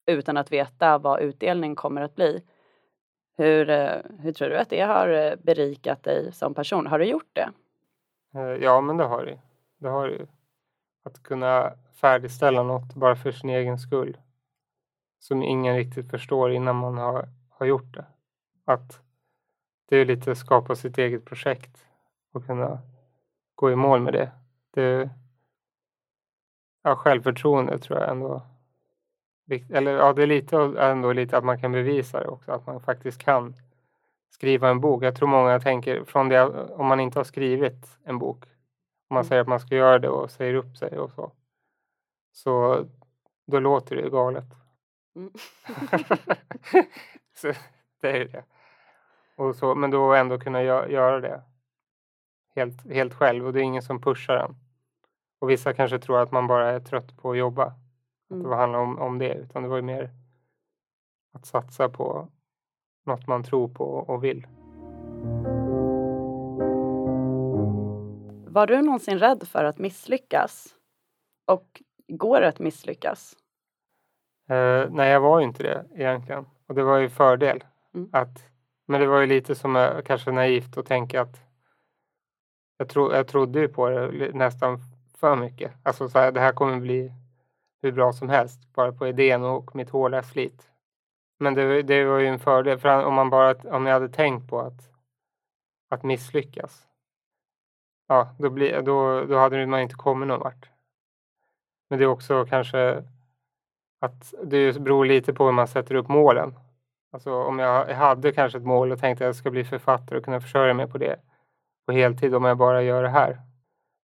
utan 0.07 0.37
att 0.37 0.53
veta 0.53 0.99
vad 0.99 1.21
utdelning 1.21 1.77
kommer 1.77 2.03
att 2.03 2.15
bli. 2.15 2.43
Hur, 3.37 3.71
eh, 3.71 3.97
hur 4.19 4.33
tror 4.33 4.49
du 4.49 4.57
att 4.57 4.71
det 4.71 4.81
har 4.81 5.09
eh, 5.09 5.37
berikat 5.37 6.03
dig 6.03 6.33
som 6.33 6.55
person? 6.55 6.87
Har 6.87 6.99
du 6.99 7.05
gjort 7.05 7.31
det? 7.33 7.51
Ja, 8.61 8.81
men 8.81 8.97
det 8.97 9.05
har 9.05 9.25
det. 9.25 9.39
Det 9.79 9.89
har 9.89 10.09
det. 10.09 10.27
Att 11.05 11.23
kunna 11.23 11.73
färdigställa 12.01 12.63
något 12.63 12.95
bara 12.95 13.17
för 13.17 13.33
sin 13.33 13.51
egen 13.51 13.79
skull. 13.79 14.17
Som 15.19 15.43
ingen 15.43 15.77
riktigt 15.77 16.11
förstår 16.11 16.53
innan 16.53 16.77
man 16.77 16.99
har, 16.99 17.29
har 17.49 17.67
gjort 17.67 17.95
det. 17.95 18.05
Att 18.65 19.01
det 19.89 19.97
är 19.97 20.05
lite 20.05 20.35
skapa 20.35 20.75
sitt 20.77 20.99
eget 20.99 21.25
projekt 21.25 21.87
och 22.33 22.47
kunna 22.47 22.79
gå 23.55 23.71
i 23.71 23.77
mål 23.77 24.01
med 24.01 24.13
det. 24.13 24.31
det 24.71 25.11
ja, 26.83 26.97
självförtroende 26.97 27.79
tror 27.79 27.99
jag 27.99 28.11
ändå. 28.11 28.43
Eller 29.71 29.93
ja, 29.93 30.13
det 30.13 30.23
är 30.23 30.27
lite, 30.27 30.57
ändå 30.79 31.13
lite 31.13 31.37
att 31.39 31.45
man 31.45 31.61
kan 31.61 31.73
bevisa 31.73 32.21
det 32.21 32.29
också. 32.29 32.53
Att 32.53 32.67
man 32.67 32.81
faktiskt 32.81 33.21
kan 33.23 33.55
skriva 34.31 34.69
en 34.69 34.81
bok. 34.81 35.03
Jag 35.03 35.17
tror 35.17 35.29
många 35.29 35.61
tänker 35.61 36.05
från 36.05 36.29
det 36.29 36.43
om 36.71 36.87
man 36.87 37.01
inte 37.01 37.19
har 37.19 37.25
skrivit 37.25 37.99
en 38.05 38.19
bok. 38.19 38.45
Om 39.09 39.15
man 39.15 39.21
Mm. 39.21 39.29
säger 39.29 39.43
att 39.43 39.49
man 39.49 39.61
ska 39.61 39.77
göra 39.77 39.99
det 39.99 40.09
och 40.09 40.31
säger 40.31 40.55
upp 40.55 40.77
sig 40.77 40.99
och 40.99 41.11
så. 41.11 41.33
Så 42.33 42.85
då 43.47 43.61
låter 43.61 43.97
det 43.97 44.03
ju 44.03 44.11
galet. 44.11 44.45
Mm. 45.17 45.33
så 47.35 47.53
det 48.01 48.11
är 48.11 48.17
ju 48.19 48.25
det. 48.29 48.45
Och 49.37 49.57
så, 49.57 49.75
men 49.75 49.91
då 49.91 50.15
ändå 50.15 50.39
kunna 50.39 50.59
gö- 50.61 50.89
göra 50.89 51.21
det 51.21 51.43
helt, 52.57 52.91
helt 52.93 53.15
själv 53.15 53.47
och 53.47 53.53
det 53.53 53.61
är 53.61 53.65
ingen 53.65 53.83
som 53.83 54.01
pushar 54.01 54.37
en. 54.37 54.57
Och 55.39 55.51
vissa 55.51 55.73
kanske 55.75 55.99
tror 55.99 56.21
att 56.21 56.33
man 56.33 56.47
bara 56.47 56.71
är 56.71 56.81
trött 56.81 57.17
på 57.17 57.31
att 57.31 57.39
jobba. 57.39 57.65
Att 57.67 57.77
Mm. 58.31 58.51
det 58.51 58.57
handlar 58.57 58.79
om, 58.79 58.99
om 58.99 59.19
det, 59.19 59.35
utan 59.35 59.63
det 59.63 59.69
var 59.69 59.77
ju 59.77 59.83
mer 59.83 60.11
att 61.33 61.47
satsa 61.47 61.89
på 61.89 62.29
något 63.07 63.27
man 63.27 63.43
tror 63.45 63.69
på 63.69 63.85
och 63.85 64.25
vill. 64.25 64.47
Var 68.53 68.67
du 68.67 68.83
någonsin 68.83 69.19
rädd 69.19 69.49
för 69.49 69.65
att 69.65 69.79
misslyckas? 69.79 70.75
Och 71.47 71.83
går 72.11 72.41
det 72.41 72.49
att 72.49 72.59
misslyckas? 72.59 73.37
Eh, 74.49 74.91
nej, 74.91 75.11
jag 75.11 75.21
var 75.21 75.41
ju 75.41 75.45
inte 75.45 75.63
det 75.63 75.85
egentligen. 75.95 76.47
Och 76.67 76.75
det 76.75 76.83
var 76.83 76.99
ju 76.99 77.09
fördel. 77.09 77.65
Mm. 77.95 78.11
Att, 78.13 78.49
men 78.87 79.01
det 79.01 79.07
var 79.07 79.21
ju 79.21 79.27
lite 79.27 79.55
som 79.55 79.77
eh, 79.77 80.01
kanske 80.05 80.33
naivt 80.33 80.79
att 80.79 80.87
tänka 80.87 81.21
att 81.21 81.41
jag, 82.79 82.89
tro, 82.89 83.13
jag 83.13 83.29
trodde 83.29 83.61
ju 83.61 83.69
på 83.69 83.89
det 83.89 84.35
nästan 84.35 84.79
för 85.17 85.37
mycket. 85.37 85.73
Alltså 85.83 86.09
så 86.09 86.19
här, 86.19 86.33
det 86.33 86.41
här 86.41 86.53
kommer 86.53 86.81
bli 86.81 87.13
hur 87.83 87.93
bra 87.93 88.13
som 88.13 88.29
helst 88.29 88.73
bara 88.75 88.93
på 88.93 89.07
idén 89.07 89.45
och 89.45 89.77
mitt 89.77 89.91
hårda 89.91 90.23
slit. 90.23 90.71
Men 91.39 91.55
det, 91.55 91.83
det 91.83 92.05
var 92.05 92.19
ju 92.19 92.27
en 92.27 92.39
fördel 92.39 92.79
för 92.79 93.05
om 93.05 93.15
man 93.15 93.31
bara 93.31 93.55
om 93.77 93.87
jag 93.87 93.93
hade 93.95 94.09
tänkt 94.09 94.51
på 94.51 94.61
att, 94.61 94.91
att 95.91 96.03
misslyckas. 96.03 96.87
Ja, 98.09 98.35
då, 98.39 98.51
bli, 98.51 98.83
då, 98.83 99.25
då 99.25 99.39
hade 99.39 99.67
man 99.67 99.81
inte 99.81 99.95
kommit 99.95 100.29
någon 100.29 100.41
vart. 100.41 100.71
Men 101.91 101.99
det 101.99 102.05
är 102.05 102.09
också 102.09 102.47
kanske 102.47 103.05
att 104.01 104.35
det 104.45 104.81
beror 104.81 105.05
lite 105.05 105.33
på 105.35 105.45
hur 105.45 105.53
man 105.53 105.69
sätter 105.69 105.95
upp 105.95 106.09
målen. 106.09 106.55
Alltså 107.13 107.33
om 107.33 107.59
jag 107.59 107.95
hade 107.95 108.33
kanske 108.33 108.59
ett 108.59 108.65
mål 108.65 108.93
och 108.93 108.99
tänkte 108.99 109.25
att 109.25 109.29
jag 109.29 109.37
ska 109.37 109.51
bli 109.51 109.65
författare 109.65 110.19
och 110.19 110.25
kunna 110.25 110.41
försörja 110.41 110.75
mig 110.75 110.87
på 110.87 110.99
det 110.99 111.21
på 111.87 111.93
heltid 111.93 112.35
om 112.35 112.45
jag 112.45 112.57
bara 112.57 112.83
gör 112.83 113.03
det 113.03 113.09
här. 113.09 113.41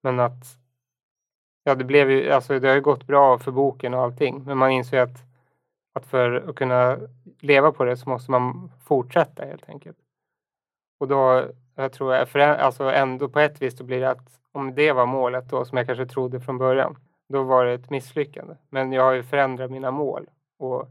Men 0.04 0.20
att 0.20 0.58
ja, 1.63 1.75
det 1.75 1.84
blev 1.84 2.12
ju, 2.12 2.32
alltså 2.32 2.60
det 2.60 2.68
har 2.68 2.75
ju 2.75 2.82
gått 2.82 3.08
bra 3.08 3.39
för 3.39 3.51
boken 3.51 3.94
och 3.94 4.01
allting, 4.01 4.44
men 4.46 4.58
man 4.58 4.72
inser 4.72 5.00
att, 5.00 5.18
att 5.94 6.06
för 6.06 6.50
att 6.50 6.56
kunna 6.56 6.98
leva 7.39 7.72
på 7.72 7.86
det 7.86 7.98
så 7.98 8.10
måste 8.10 8.32
man 8.32 8.72
fortsätta 8.84 9.46
helt 9.46 9.70
enkelt. 9.70 9.98
Och 11.00 11.08
då, 11.08 11.44
jag 11.75 11.94
tror, 11.94 12.25
för, 12.25 12.39
alltså 12.39 12.84
ändå 12.84 13.30
på 13.30 13.39
ett 13.39 13.62
vis 13.62 13.77
då 13.77 13.84
blir 13.84 14.00
det 14.00 14.10
att 14.10 14.39
om 14.51 14.75
det 14.75 14.92
var 14.92 15.06
målet 15.06 15.50
då 15.50 15.65
som 15.65 15.77
jag 15.77 15.88
kanske 15.88 16.06
trodde 16.06 16.39
från 16.39 16.58
början, 16.58 16.98
då 17.27 17.44
var 17.44 17.65
det 17.65 17.74
ett 17.74 17.89
misslyckande. 17.89 18.55
Men 18.70 18.91
jag 18.91 19.03
har 19.03 19.12
ju 19.12 19.24
förändrat 19.24 19.72
mina 19.72 19.91
mål 19.91 20.29
och 20.58 20.89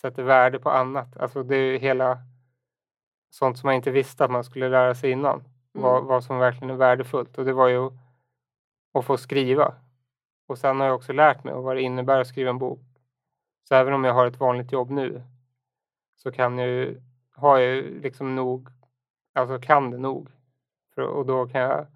sätter 0.00 0.22
värde 0.22 0.58
på 0.58 0.70
annat. 0.70 1.16
Alltså 1.16 1.42
det 1.42 1.56
är 1.56 1.72
ju 1.72 1.78
hela 1.78 2.18
sånt 3.30 3.58
som 3.58 3.66
man 3.66 3.74
inte 3.74 3.90
visste 3.90 4.24
att 4.24 4.30
man 4.30 4.44
skulle 4.44 4.68
lära 4.68 4.94
sig 4.94 5.10
innan. 5.10 5.34
Mm. 5.34 5.50
Vad, 5.72 6.04
vad 6.04 6.24
som 6.24 6.38
verkligen 6.38 6.70
är 6.70 6.74
värdefullt. 6.74 7.38
Och 7.38 7.44
det 7.44 7.52
var 7.52 7.68
ju 7.68 7.90
att 8.94 9.04
få 9.04 9.16
skriva. 9.16 9.74
Och 10.46 10.58
sen 10.58 10.80
har 10.80 10.86
jag 10.86 10.96
också 10.96 11.12
lärt 11.12 11.44
mig 11.44 11.54
vad 11.54 11.76
det 11.76 11.82
innebär 11.82 12.20
att 12.20 12.26
skriva 12.26 12.50
en 12.50 12.58
bok. 12.58 12.80
Så 13.68 13.74
även 13.74 13.94
om 13.94 14.04
jag 14.04 14.14
har 14.14 14.26
ett 14.26 14.40
vanligt 14.40 14.72
jobb 14.72 14.90
nu 14.90 15.22
så 16.16 16.32
kan 16.32 16.58
jag 16.58 16.68
ju, 16.68 17.02
har 17.34 17.58
jag 17.58 17.84
liksom 17.84 18.34
nog, 18.34 18.68
alltså 19.34 19.58
kan 19.58 19.90
det 19.90 19.98
nog. 19.98 20.30
För, 20.94 21.02
och 21.02 21.26
då 21.26 21.48
kan 21.48 21.60
jag 21.60 21.86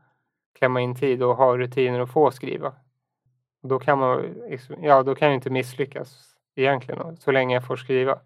klämma 0.58 0.80
in 0.80 0.94
tid 0.94 1.22
och 1.22 1.36
ha 1.36 1.58
rutiner 1.58 2.00
och 2.00 2.10
få 2.10 2.30
skriva. 2.30 2.72
Då 3.68 3.78
kan 3.78 3.98
man, 3.98 4.22
liksom, 4.22 4.76
ja 4.84 5.02
då 5.02 5.14
kan 5.14 5.28
jag 5.28 5.34
inte 5.34 5.50
misslyckas 5.50 6.36
egentligen 6.56 7.16
så 7.16 7.30
länge 7.32 7.54
jag 7.54 7.66
får 7.66 7.76
skriva. 7.76 8.18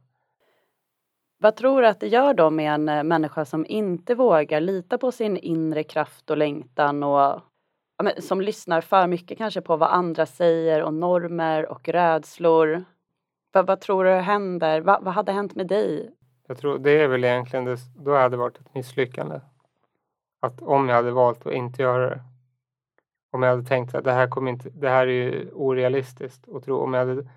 Vad 1.39 1.57
tror 1.57 1.83
du 1.83 1.89
att 1.89 2.01
det 2.01 2.09
gör 2.09 2.35
då 2.35 2.51
med 2.51 2.75
en 2.75 2.89
eh, 2.89 3.03
människa 3.03 3.45
som 3.45 3.67
inte 3.67 4.15
vågar 4.15 4.61
lita 4.61 4.99
på 4.99 5.13
sin 5.13 5.37
inre 5.37 5.83
kraft 5.83 6.31
och 6.31 6.37
längtan 6.37 7.03
och 7.03 7.41
som 8.19 8.41
lyssnar 8.41 8.81
för 8.81 9.07
mycket 9.07 9.39
kanske 9.39 9.61
på 9.61 9.77
vad 9.77 9.91
andra 9.91 10.27
säger 10.27 10.83
och 10.83 10.95
normer 10.95 11.67
och 11.67 11.89
rädslor? 11.89 12.85
Vad, 13.53 13.67
vad 13.67 13.81
tror 13.81 14.05
du 14.05 14.11
händer? 14.11 14.81
Vad, 14.81 15.05
vad 15.05 15.15
hade 15.15 15.33
hänt 15.33 15.55
med 15.55 15.67
dig? 15.67 16.11
Jag 16.47 16.59
tror 16.59 16.79
det 16.79 16.91
är 16.91 17.09
väl 17.09 17.25
egentligen 17.25 17.65
det, 17.65 17.77
då 17.97 18.15
hade 18.15 18.29
det 18.29 18.37
varit 18.37 18.59
ett 18.59 18.75
misslyckande. 18.75 19.41
Att 20.41 20.63
om 20.63 20.89
jag 20.89 20.97
hade 20.97 21.11
valt 21.11 21.47
att 21.47 21.53
inte 21.53 21.83
göra 21.83 22.11
det. 22.11 22.21
Om 23.31 23.43
jag 23.43 23.51
hade 23.51 23.69
tänkt 23.69 23.95
att 23.95 24.05
det 24.05 24.13
här 24.13 24.29
kommer 24.29 24.51
inte, 24.51 24.71
det 24.71 24.89
här 24.89 25.07
är 25.07 25.13
ju 25.13 25.51
orealistiskt 25.53 26.49
och 26.49 26.65
tro 26.65 26.79
om 26.79 26.95
jag 26.95 27.07
hade 27.07 27.29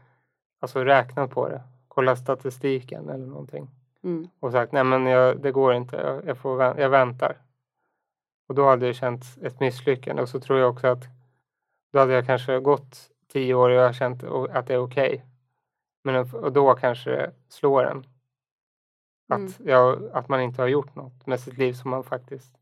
alltså 0.59 0.83
räknat 0.83 1.31
på 1.31 1.49
det, 1.49 1.61
kollat 1.87 2.19
statistiken 2.19 3.09
eller 3.09 3.25
någonting 3.25 3.69
mm. 4.03 4.27
och 4.39 4.51
sagt 4.51 4.71
nej 4.71 4.83
men 4.83 5.05
jag, 5.05 5.41
det 5.41 5.51
går 5.51 5.73
inte, 5.73 5.95
jag, 5.95 6.25
jag, 6.25 6.37
får, 6.37 6.61
jag 6.61 6.89
väntar. 6.89 7.37
Och 8.47 8.55
då 8.55 8.69
hade 8.69 8.85
det 8.85 8.93
känts 8.93 9.37
ett 9.37 9.59
misslyckande 9.59 10.21
och 10.21 10.29
så 10.29 10.39
tror 10.39 10.59
jag 10.59 10.69
också 10.69 10.87
att 10.87 11.03
då 11.91 11.99
hade 11.99 12.13
jag 12.13 12.25
kanske 12.25 12.59
gått 12.59 13.11
tio 13.27 13.53
år 13.53 13.69
och 13.69 13.75
jag 13.75 13.85
har 13.85 13.93
känt 13.93 14.23
att 14.23 14.67
det 14.67 14.73
är 14.73 14.79
okej. 14.79 15.13
Okay. 15.13 15.21
Men 16.03 16.33
och 16.33 16.53
då 16.53 16.73
kanske 16.73 17.09
det 17.09 17.31
slår 17.47 17.83
en. 17.83 18.05
Att, 19.29 19.59
mm. 19.59 19.69
jag, 19.69 20.09
att 20.13 20.29
man 20.29 20.41
inte 20.41 20.61
har 20.61 20.67
gjort 20.67 20.95
något 20.95 21.27
med 21.27 21.39
sitt 21.39 21.57
liv 21.57 21.73
som 21.73 21.89
man 21.89 22.03
faktiskt 22.03 22.57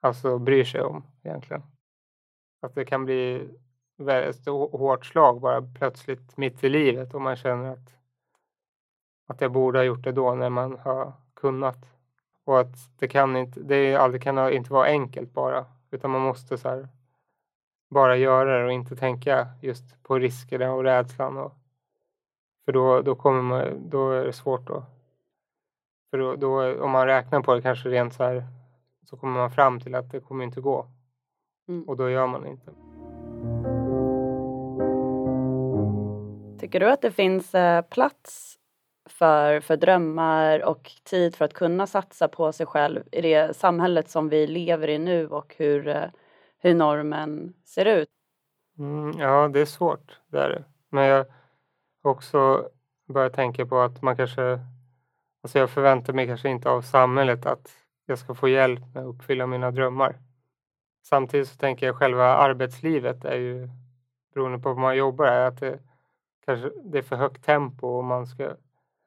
alltså 0.00 0.38
bryr 0.38 0.64
sig 0.64 0.82
om 0.82 1.04
egentligen. 1.22 1.62
Att 2.60 2.74
det 2.74 2.84
kan 2.84 3.04
bli 3.04 3.48
ett 4.08 4.46
hårt 4.46 5.06
slag 5.06 5.40
bara 5.40 5.62
plötsligt 5.62 6.36
mitt 6.36 6.64
i 6.64 6.68
livet 6.68 7.14
och 7.14 7.20
man 7.20 7.36
känner 7.36 7.72
att, 7.72 7.94
att 9.26 9.40
jag 9.40 9.52
borde 9.52 9.78
ha 9.78 9.84
gjort 9.84 10.04
det 10.04 10.12
då 10.12 10.34
när 10.34 10.50
man 10.50 10.78
har 10.78 11.12
kunnat. 11.34 11.78
Och 12.44 12.60
att 12.60 12.98
det 12.98 13.08
kan 13.08 13.36
inte, 13.36 13.60
det 13.60 13.96
aldrig 13.96 14.22
kan 14.22 14.52
inte 14.52 14.72
vara 14.72 14.86
enkelt 14.86 15.32
bara, 15.32 15.66
utan 15.90 16.10
man 16.10 16.20
måste 16.20 16.58
så 16.58 16.68
här, 16.68 16.88
bara 17.90 18.16
göra 18.16 18.58
det 18.58 18.64
och 18.64 18.72
inte 18.72 18.96
tänka 18.96 19.48
just 19.60 20.02
på 20.02 20.18
riskerna 20.18 20.72
och 20.72 20.84
rädslan. 20.84 21.36
Och, 21.36 21.52
för 22.64 22.72
då, 22.72 23.02
då, 23.02 23.14
kommer 23.14 23.42
man, 23.42 23.90
då 23.90 24.10
är 24.10 24.24
det 24.24 24.32
svårt 24.32 24.66
då. 24.66 24.84
För 26.10 26.18
då, 26.18 26.36
då, 26.36 26.82
om 26.82 26.90
man 26.90 27.06
räknar 27.06 27.40
på 27.40 27.54
det 27.54 27.62
kanske 27.62 27.88
rent 27.88 28.14
så 28.14 28.24
här 28.24 28.46
så 29.04 29.16
kommer 29.16 29.38
man 29.40 29.50
fram 29.50 29.80
till 29.80 29.94
att 29.94 30.10
det 30.10 30.20
kommer 30.20 30.44
inte 30.44 30.60
gå. 30.60 30.86
Mm. 31.70 31.88
Och 31.88 31.96
då 31.96 32.10
gör 32.10 32.26
man 32.26 32.46
inte. 32.46 32.70
Tycker 36.60 36.80
du 36.80 36.90
att 36.90 37.02
det 37.02 37.10
finns 37.10 37.54
eh, 37.54 37.82
plats 37.82 38.58
för, 39.08 39.60
för 39.60 39.76
drömmar 39.76 40.64
och 40.64 40.90
tid 41.04 41.36
för 41.36 41.44
att 41.44 41.54
kunna 41.54 41.86
satsa 41.86 42.28
på 42.28 42.52
sig 42.52 42.66
själv 42.66 43.02
i 43.12 43.20
det 43.20 43.56
samhället 43.56 44.10
som 44.10 44.28
vi 44.28 44.46
lever 44.46 44.88
i 44.88 44.98
nu 44.98 45.28
och 45.28 45.54
hur, 45.58 45.88
eh, 45.88 46.04
hur 46.58 46.74
normen 46.74 47.54
ser 47.64 47.84
ut? 47.84 48.08
Mm, 48.78 49.18
ja, 49.18 49.48
det 49.48 49.60
är 49.60 49.66
svårt, 49.66 50.20
det 50.26 50.38
är 50.38 50.48
det. 50.48 50.64
Men 50.88 51.04
jag 51.04 51.26
också 52.02 52.68
börjat 53.08 53.34
tänka 53.34 53.66
på 53.66 53.80
att 53.80 54.02
man 54.02 54.16
kanske... 54.16 54.60
Alltså 55.42 55.58
jag 55.58 55.70
förväntar 55.70 56.12
mig 56.12 56.26
kanske 56.26 56.48
inte 56.48 56.70
av 56.70 56.82
samhället 56.82 57.46
att 57.46 57.70
jag 58.06 58.18
ska 58.18 58.34
få 58.34 58.48
hjälp 58.48 58.80
med 58.94 59.02
att 59.02 59.14
uppfylla 59.14 59.46
mina 59.46 59.70
drömmar. 59.70 60.18
Samtidigt 61.02 61.48
så 61.48 61.56
tänker 61.56 61.86
jag 61.86 61.96
själva 61.96 62.24
arbetslivet 62.24 63.24
är 63.24 63.36
ju 63.36 63.68
beroende 64.34 64.58
på 64.58 64.68
vad 64.68 64.78
man 64.78 64.96
jobbar 64.96 65.26
är 65.26 65.46
att 65.46 65.60
det 65.60 65.78
kanske 66.44 66.70
det 66.84 66.98
är 66.98 67.02
för 67.02 67.16
högt 67.16 67.44
tempo 67.44 67.86
och 67.86 68.04
man 68.04 68.26
ska 68.26 68.56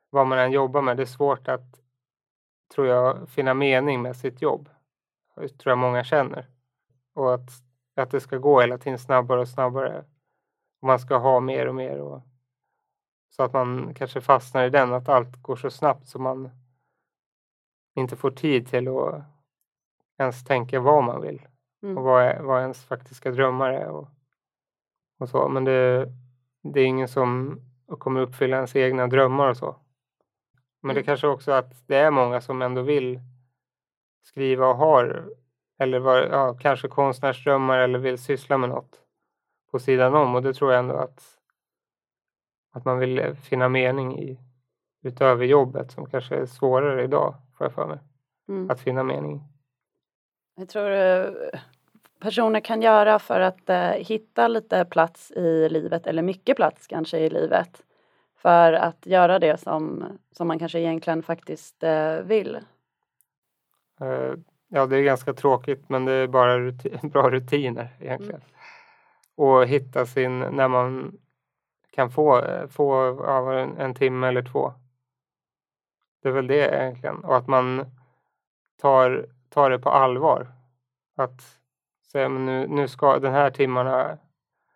vad 0.09 0.27
man 0.27 0.39
än 0.39 0.51
jobbar 0.51 0.81
med. 0.81 0.97
Det 0.97 1.03
är 1.03 1.05
svårt 1.05 1.47
att 1.47 1.81
tror 2.75 2.87
jag 2.87 3.29
finna 3.29 3.53
mening 3.53 4.01
med 4.01 4.15
sitt 4.15 4.41
jobb. 4.41 4.69
Det 5.35 5.47
tror 5.47 5.71
jag 5.71 5.77
många 5.77 6.03
känner. 6.03 6.47
Och 7.13 7.33
att, 7.33 7.49
att 7.95 8.11
det 8.11 8.19
ska 8.19 8.37
gå 8.37 8.61
hela 8.61 8.77
tiden 8.77 8.99
snabbare 8.99 9.39
och 9.39 9.47
snabbare. 9.47 10.05
Och 10.81 10.87
man 10.87 10.99
ska 10.99 11.17
ha 11.17 11.39
mer 11.39 11.67
och 11.67 11.75
mer. 11.75 11.99
Och, 11.99 12.21
så 13.29 13.43
att 13.43 13.53
man 13.53 13.93
kanske 13.93 14.21
fastnar 14.21 14.65
i 14.65 14.69
den, 14.69 14.93
att 14.93 15.09
allt 15.09 15.41
går 15.41 15.55
så 15.55 15.69
snabbt 15.69 16.07
så 16.07 16.19
man 16.19 16.49
inte 17.95 18.15
får 18.15 18.31
tid 18.31 18.67
till 18.67 18.87
att 18.87 19.23
ens 20.17 20.43
tänka 20.43 20.79
vad 20.79 21.03
man 21.03 21.21
vill. 21.21 21.41
Mm. 21.83 21.97
Och 21.97 22.03
vad, 22.03 22.23
är, 22.23 22.41
vad 22.41 22.61
ens 22.61 22.85
faktiska 22.85 23.31
drömmar 23.31 23.69
är. 23.69 23.87
Och, 23.87 24.07
och 25.19 25.29
så. 25.29 25.49
Men 25.49 25.63
det, 25.63 26.07
det 26.63 26.79
är 26.79 26.85
ingen 26.85 27.07
som 27.07 27.59
kommer 27.99 28.21
uppfylla 28.21 28.55
ens 28.55 28.75
egna 28.75 29.07
drömmar 29.07 29.49
och 29.49 29.57
så. 29.57 29.75
Men 30.81 30.91
mm. 30.91 31.01
det 31.01 31.05
kanske 31.05 31.27
också 31.27 31.51
att 31.51 31.87
det 31.87 31.95
är 31.95 32.11
många 32.11 32.41
som 32.41 32.61
ändå 32.61 32.81
vill 32.81 33.19
skriva 34.23 34.67
och 34.67 34.77
har 34.77 35.29
eller 35.79 35.99
var, 35.99 36.17
ja, 36.17 36.53
kanske 36.53 36.87
konstnärsdrömmar 36.87 37.79
eller 37.79 37.99
vill 37.99 38.17
syssla 38.17 38.57
med 38.57 38.69
något 38.69 39.01
på 39.71 39.79
sidan 39.79 40.13
om 40.13 40.35
och 40.35 40.43
det 40.43 40.53
tror 40.53 40.71
jag 40.71 40.79
ändå 40.79 40.95
att, 40.95 41.23
att 42.71 42.85
man 42.85 42.99
vill 42.99 43.35
finna 43.35 43.69
mening 43.69 44.19
i 44.19 44.39
utöver 45.03 45.45
jobbet 45.45 45.91
som 45.91 46.05
kanske 46.05 46.35
är 46.35 46.45
svårare 46.45 47.03
idag, 47.03 47.35
får 47.57 47.65
jag 47.65 47.73
för 47.73 47.87
mig. 47.87 47.99
Mm. 48.47 48.69
Att 48.69 48.79
finna 48.79 49.03
mening. 49.03 49.52
Jag 50.55 50.69
tror 50.69 50.91
eh, 50.91 51.31
personer 52.19 52.59
kan 52.59 52.81
göra 52.81 53.19
för 53.19 53.39
att 53.39 53.69
uh, 53.69 53.75
hitta 53.75 54.47
lite 54.47 54.85
plats 54.85 55.31
i 55.31 55.69
livet 55.69 56.07
eller 56.07 56.21
mycket 56.21 56.55
plats 56.55 56.87
kanske 56.87 57.17
i 57.19 57.29
livet 57.29 57.83
för 58.35 58.73
att 58.73 59.05
göra 59.05 59.39
det 59.39 59.59
som, 59.59 60.05
som 60.31 60.47
man 60.47 60.59
kanske 60.59 60.79
egentligen 60.79 61.23
faktiskt 61.23 61.83
uh, 61.83 62.15
vill? 62.21 62.55
Uh, 64.01 64.33
ja, 64.67 64.85
det 64.85 64.97
är 64.97 65.01
ganska 65.01 65.33
tråkigt 65.33 65.89
men 65.89 66.05
det 66.05 66.13
är 66.13 66.27
bara 66.27 66.59
rutin, 66.59 66.99
bra 67.09 67.29
rutiner 67.29 67.87
egentligen. 67.99 68.41
Mm. 68.41 68.51
Och 69.35 69.67
hitta 69.67 70.05
sin, 70.05 70.39
när 70.39 70.67
man 70.67 71.17
kan 71.91 72.11
få, 72.11 72.43
få 72.69 73.17
ja, 73.27 73.53
en, 73.53 73.77
en 73.77 73.95
timme 73.95 74.27
eller 74.27 74.43
två. 74.43 74.73
Det 76.21 76.29
är 76.29 76.33
väl 76.33 76.47
det 76.47 76.75
egentligen. 76.75 77.23
Och 77.23 77.37
att 77.37 77.47
man 77.47 77.85
tar, 78.81 79.25
ta 79.53 79.69
det 79.69 79.79
på 79.79 79.89
allvar. 79.89 80.47
Att 81.15 81.59
säga, 82.11 82.29
men 82.29 82.45
nu, 82.45 82.67
nu 82.67 82.87
ska 82.87 83.19
den 83.19 83.33
här 83.33 83.51
timmarna 83.51 84.17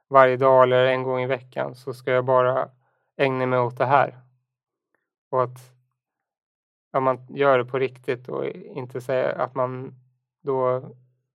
varje 0.08 0.38
dag 0.38 0.64
eller 0.64 0.86
en 0.86 1.04
gång 1.04 1.22
i 1.22 1.26
veckan 1.26 1.76
så 1.76 1.94
ska 1.94 2.12
jag 2.12 2.26
bara 2.26 2.70
ägna 3.18 3.46
mig 3.46 3.60
åt 3.60 3.78
det 3.78 3.86
här. 3.86 4.18
Och 5.30 5.44
att 5.44 5.60
ja, 6.92 7.00
man 7.00 7.28
gör 7.30 7.58
det 7.58 7.66
på 7.66 7.80
riktigt 7.80 8.30
och 8.30 8.46
inte 8.48 9.02
säga 9.02 9.32
att 9.32 9.56
man 9.56 9.96
då 10.42 10.84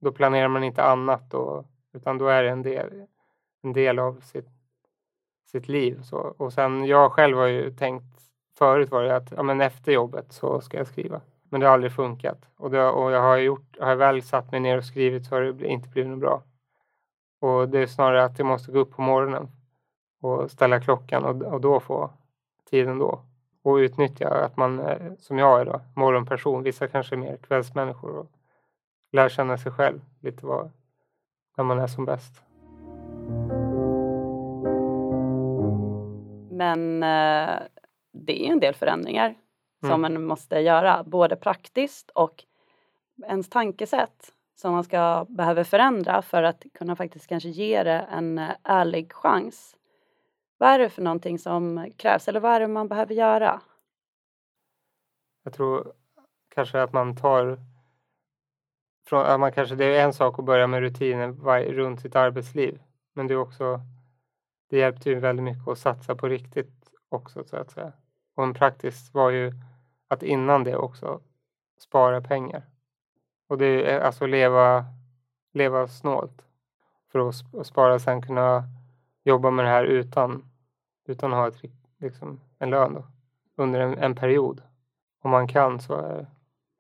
då 0.03 0.13
planerar 0.13 0.49
man 0.49 0.65
inte 0.65 0.83
annat 0.83 1.31
då, 1.31 1.65
utan 1.93 2.19
då 2.19 2.29
är 2.29 2.43
det 2.43 2.51
en 2.51 2.63
del, 2.63 3.07
en 3.63 3.73
del 3.73 3.99
av 3.99 4.21
sitt, 4.21 4.49
sitt 5.45 5.69
liv. 5.69 6.03
Så. 6.03 6.17
Och 6.17 6.53
sen 6.53 6.85
jag 6.85 7.13
själv 7.13 7.39
har 7.39 7.47
ju 7.47 7.71
tänkt 7.71 8.05
förut 8.59 8.91
var 8.91 9.03
det 9.03 9.17
att 9.17 9.33
ja, 9.37 9.43
men 9.43 9.61
efter 9.61 9.93
jobbet 9.93 10.33
så 10.33 10.61
ska 10.61 10.77
jag 10.77 10.87
skriva. 10.87 11.21
Men 11.53 11.61
det 11.61 11.67
har 11.67 11.75
aldrig 11.75 11.93
funkat. 11.93 12.39
Och, 12.57 12.71
det, 12.71 12.89
och 12.89 13.13
jag 13.13 13.21
har 13.21 13.37
gjort, 13.37 13.77
har 13.81 13.89
jag 13.89 13.97
väl 13.97 14.23
satt 14.23 14.53
mig 14.53 14.61
ner 14.61 14.79
och 14.79 14.85
skrivit 14.85 15.27
så 15.27 15.35
har 15.35 15.43
det 15.43 15.67
inte 15.67 15.89
blivit 15.89 16.11
något 16.11 16.21
bra. 16.21 16.43
Och 17.41 17.69
det 17.69 17.79
är 17.79 17.87
snarare 17.87 18.25
att 18.25 18.39
jag 18.39 18.47
måste 18.47 18.73
gå 18.73 18.79
upp 18.79 18.91
på 18.91 19.03
morgonen 19.03 19.49
och 20.21 20.51
ställa 20.51 20.81
klockan 20.81 21.25
och, 21.25 21.43
och 21.43 21.61
då 21.61 21.81
få 21.81 22.11
tiden 22.71 22.99
då. 22.99 23.21
Och 23.63 23.75
utnyttja 23.75 24.29
att 24.29 24.57
man, 24.57 24.81
eh, 24.81 25.13
som 25.19 25.39
jag 25.39 25.61
är 25.61 25.65
då, 25.65 25.81
morgonperson. 25.97 26.63
Vissa 26.63 26.89
kanske 26.89 27.15
är 27.15 27.19
mer 27.19 27.37
kvällsmänniskor 27.37 28.17
och 28.17 28.31
lär 29.13 29.29
känna 29.29 29.59
sig 29.59 29.73
själv 29.73 30.01
lite 30.21 30.47
vad, 30.47 30.71
när 31.57 31.65
man 31.65 31.79
är 31.79 31.87
som 31.87 32.05
bäst. 32.05 32.43
Men 36.51 37.03
eh, 37.03 37.63
det 38.13 38.47
är 38.47 38.53
en 38.53 38.61
del 38.61 38.75
förändringar 38.75 39.35
som 39.83 40.05
mm. 40.05 40.13
man 40.13 40.25
måste 40.25 40.59
göra, 40.59 41.05
både 41.05 41.37
praktiskt 41.37 42.11
och 42.11 42.45
ens 43.27 43.49
tankesätt 43.49 44.33
som 44.55 44.73
man 44.73 44.85
ska 44.85 45.27
behöva 45.29 45.65
förändra 45.65 46.23
för 46.23 46.43
att 46.43 46.65
kunna 46.75 46.97
faktiskt 46.97 47.27
kanske 47.27 47.49
ge 47.49 47.83
det 47.83 48.07
en 48.11 48.39
eh, 48.39 48.51
ärlig 48.63 49.13
chans. 49.13 49.77
Vad 50.59 50.69
är 50.69 50.79
det 50.79 50.91
för 50.91 51.03
någonting 51.03 51.39
som 51.39 51.91
krävs 51.97 52.29
eller 52.29 52.41
vad 52.41 52.53
är 52.53 52.61
det 52.61 52.69
man 52.69 52.89
behöver 52.89 53.15
göra? 53.15 53.61
Jag 55.45 55.53
tror 55.53 55.93
kanske 56.55 56.83
att 56.83 56.93
man 56.93 57.17
tar 57.17 57.59
från, 59.07 59.27
att 59.27 59.41
man 59.41 59.53
kanske, 59.53 59.75
det 59.75 59.85
är 59.85 60.05
en 60.05 60.13
sak 60.13 60.39
att 60.39 60.45
börja 60.45 60.67
med 60.67 60.81
rutiner 60.81 61.73
runt 61.73 62.01
sitt 62.01 62.17
arbetsliv 62.17 62.83
men 63.13 63.27
det 63.27 63.35
är 63.35 63.39
också 63.39 63.81
det 64.73 64.79
hjälpte 64.79 65.11
ju 65.11 65.21
väldigt 65.21 65.45
mycket 65.45 65.69
att 65.69 65.79
satsa 65.79 66.15
på 66.15 66.29
riktigt 66.29 66.91
också 67.09 67.45
så 67.45 67.57
att 67.57 67.71
säga. 67.71 67.93
Och 68.35 68.45
en 68.45 68.55
praktiskt 68.55 69.15
var 69.15 69.31
ju 69.31 69.53
att 70.13 70.23
innan 70.23 70.65
det 70.65 70.77
också 70.77 71.21
spara 71.79 72.21
pengar. 72.21 72.63
Och 73.49 73.59
det 73.59 73.91
är 73.91 74.01
alltså 74.01 74.27
leva, 74.27 74.85
leva 75.53 75.89
snålt 75.89 76.45
för 77.13 77.29
att 77.29 77.67
spara 77.67 77.99
sen 77.99 78.23
kunna 78.23 78.65
jobba 79.25 79.51
med 79.51 79.65
det 79.65 79.69
här 79.69 79.85
utan, 79.85 80.45
utan 81.07 81.33
att 81.33 81.39
ha 81.39 81.49
ett, 81.49 81.73
liksom, 81.99 82.41
en 82.59 82.71
lön 82.71 82.95
då, 82.95 83.05
under 83.57 83.81
en, 83.81 83.99
en 83.99 84.15
period. 84.15 84.63
Om 85.23 85.31
man 85.31 85.49
kan 85.49 85.81
så 85.81 85.95
är, 85.95 86.27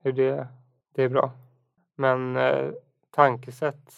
är 0.02 0.12
det, 0.12 0.48
det 0.94 1.02
är 1.02 1.08
bra. 1.08 1.30
Men 1.94 2.36
eh, 2.36 2.70
tankesätt 3.10 3.94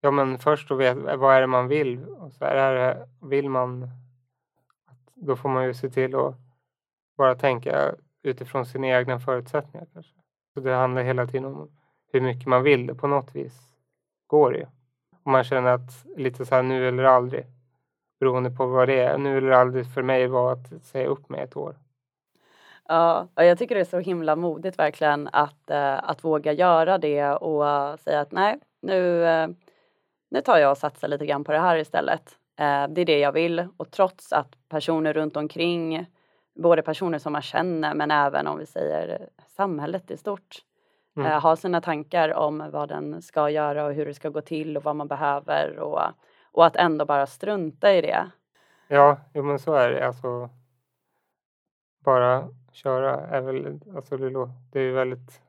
Ja 0.00 0.10
men 0.10 0.38
först 0.38 0.68
då 0.68 0.74
vet 0.74 0.96
vad 0.96 1.36
är 1.36 1.40
det 1.40 1.46
man 1.46 1.68
vill. 1.68 2.04
Och 2.04 2.32
så 2.32 2.44
är 2.44 2.74
det, 2.74 3.08
vill 3.20 3.48
man 3.48 3.90
då 5.14 5.36
får 5.36 5.48
man 5.48 5.64
ju 5.64 5.74
se 5.74 5.90
till 5.90 6.14
att 6.14 6.34
bara 7.16 7.34
tänka 7.34 7.94
utifrån 8.22 8.66
sina 8.66 8.86
egna 8.86 9.20
förutsättningar. 9.20 9.86
Kanske. 9.92 10.12
Så 10.54 10.60
det 10.60 10.74
handlar 10.74 11.02
hela 11.02 11.26
tiden 11.26 11.44
om 11.44 11.70
hur 12.12 12.20
mycket 12.20 12.46
man 12.46 12.62
vill 12.62 12.86
det 12.86 12.94
på 12.94 13.06
något 13.06 13.34
vis. 13.34 13.54
Går 14.26 14.52
det 14.52 14.68
Om 15.22 15.32
man 15.32 15.44
känner 15.44 15.70
att 15.70 16.04
lite 16.16 16.46
så 16.46 16.54
här 16.54 16.62
nu 16.62 16.88
eller 16.88 17.04
aldrig. 17.04 17.46
Beroende 18.20 18.50
på 18.50 18.66
vad 18.66 18.88
det 18.88 19.00
är. 19.00 19.18
Nu 19.18 19.38
eller 19.38 19.50
aldrig 19.50 19.94
för 19.94 20.02
mig 20.02 20.26
var 20.26 20.52
att 20.52 20.84
säga 20.84 21.06
upp 21.06 21.28
mig 21.28 21.40
ett 21.40 21.56
år. 21.56 21.76
Ja, 22.88 23.28
jag 23.34 23.58
tycker 23.58 23.74
det 23.74 23.80
är 23.80 23.84
så 23.84 23.98
himla 23.98 24.36
modigt 24.36 24.78
verkligen 24.78 25.28
att, 25.32 25.70
eh, 25.70 26.10
att 26.10 26.24
våga 26.24 26.52
göra 26.52 26.98
det 26.98 27.24
och 27.30 27.64
säga 28.00 28.20
att 28.20 28.32
nej, 28.32 28.58
nu, 28.82 29.24
eh, 29.24 29.48
nu 30.30 30.40
tar 30.40 30.58
jag 30.58 30.70
och 30.70 30.78
satsar 30.78 31.08
lite 31.08 31.26
grann 31.26 31.44
på 31.44 31.52
det 31.52 31.58
här 31.58 31.76
istället. 31.76 32.38
Eh, 32.56 32.88
det 32.88 33.00
är 33.00 33.04
det 33.04 33.18
jag 33.18 33.32
vill 33.32 33.68
och 33.76 33.90
trots 33.90 34.32
att 34.32 34.68
personer 34.68 35.12
runt 35.12 35.36
omkring, 35.36 36.06
både 36.54 36.82
personer 36.82 37.18
som 37.18 37.32
man 37.32 37.42
känner 37.42 37.94
men 37.94 38.10
även 38.10 38.46
om 38.46 38.58
vi 38.58 38.66
säger 38.66 39.28
samhället 39.46 40.10
i 40.10 40.16
stort, 40.16 40.58
mm. 41.16 41.32
Eh, 41.32 41.40
har 41.40 41.56
sina 41.56 41.80
tankar 41.80 42.34
om 42.34 42.70
vad 42.72 42.88
den 42.88 43.22
ska 43.22 43.50
göra 43.50 43.84
och 43.84 43.92
hur 43.92 44.06
det 44.06 44.14
ska 44.14 44.28
gå 44.28 44.40
till 44.40 44.76
och 44.76 44.84
vad 44.84 44.96
man 44.96 45.08
behöver 45.08 45.78
och, 45.78 46.00
och 46.52 46.66
att 46.66 46.76
ändå 46.76 47.04
bara 47.04 47.26
strunta 47.26 47.94
i 47.94 48.00
det. 48.00 48.30
Ja, 48.88 49.18
jo, 49.34 49.42
men 49.42 49.58
så 49.58 49.74
är 49.74 49.90
det. 49.90 50.06
Alltså, 50.06 50.50
bara 52.04 52.48
köra 52.72 53.26
är 53.26 53.40
väl, 53.40 53.80
alltså 53.96 54.16
det, 54.16 54.50
det 54.72 54.80
är 54.80 54.92
väldigt 54.92 55.42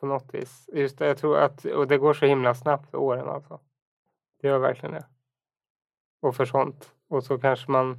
på 0.00 0.06
något 0.06 0.34
vis. 0.34 0.70
Just 0.72 0.98
det, 0.98 1.06
jag 1.06 1.18
tror 1.18 1.38
att, 1.38 1.64
och 1.64 1.86
det 1.86 1.98
går 1.98 2.14
så 2.14 2.26
himla 2.26 2.54
snabbt 2.54 2.94
åren 2.94 3.28
alltså. 3.28 3.60
Det 4.40 4.48
gör 4.48 4.58
verkligen 4.58 4.94
det 4.94 5.04
och 6.20 6.36
för 6.36 6.44
sånt. 6.44 6.94
Och 7.08 7.24
så 7.24 7.38
kanske 7.38 7.70
man 7.70 7.98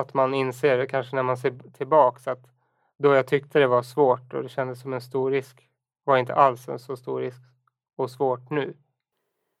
att 0.00 0.14
man 0.14 0.34
inser 0.34 0.78
det 0.78 0.86
kanske 0.86 1.16
när 1.16 1.22
man 1.22 1.36
ser 1.36 1.54
tillbaks 1.72 2.28
att 2.28 2.50
då 2.98 3.14
jag 3.14 3.26
tyckte 3.26 3.58
det 3.58 3.66
var 3.66 3.82
svårt 3.82 4.34
och 4.34 4.42
det 4.42 4.48
kändes 4.48 4.80
som 4.80 4.92
en 4.92 5.00
stor 5.00 5.30
risk 5.30 5.68
var 6.04 6.16
inte 6.16 6.34
alls 6.34 6.68
en 6.68 6.78
så 6.78 6.96
stor 6.96 7.20
risk 7.20 7.40
och 7.96 8.10
svårt 8.10 8.50
nu. 8.50 8.74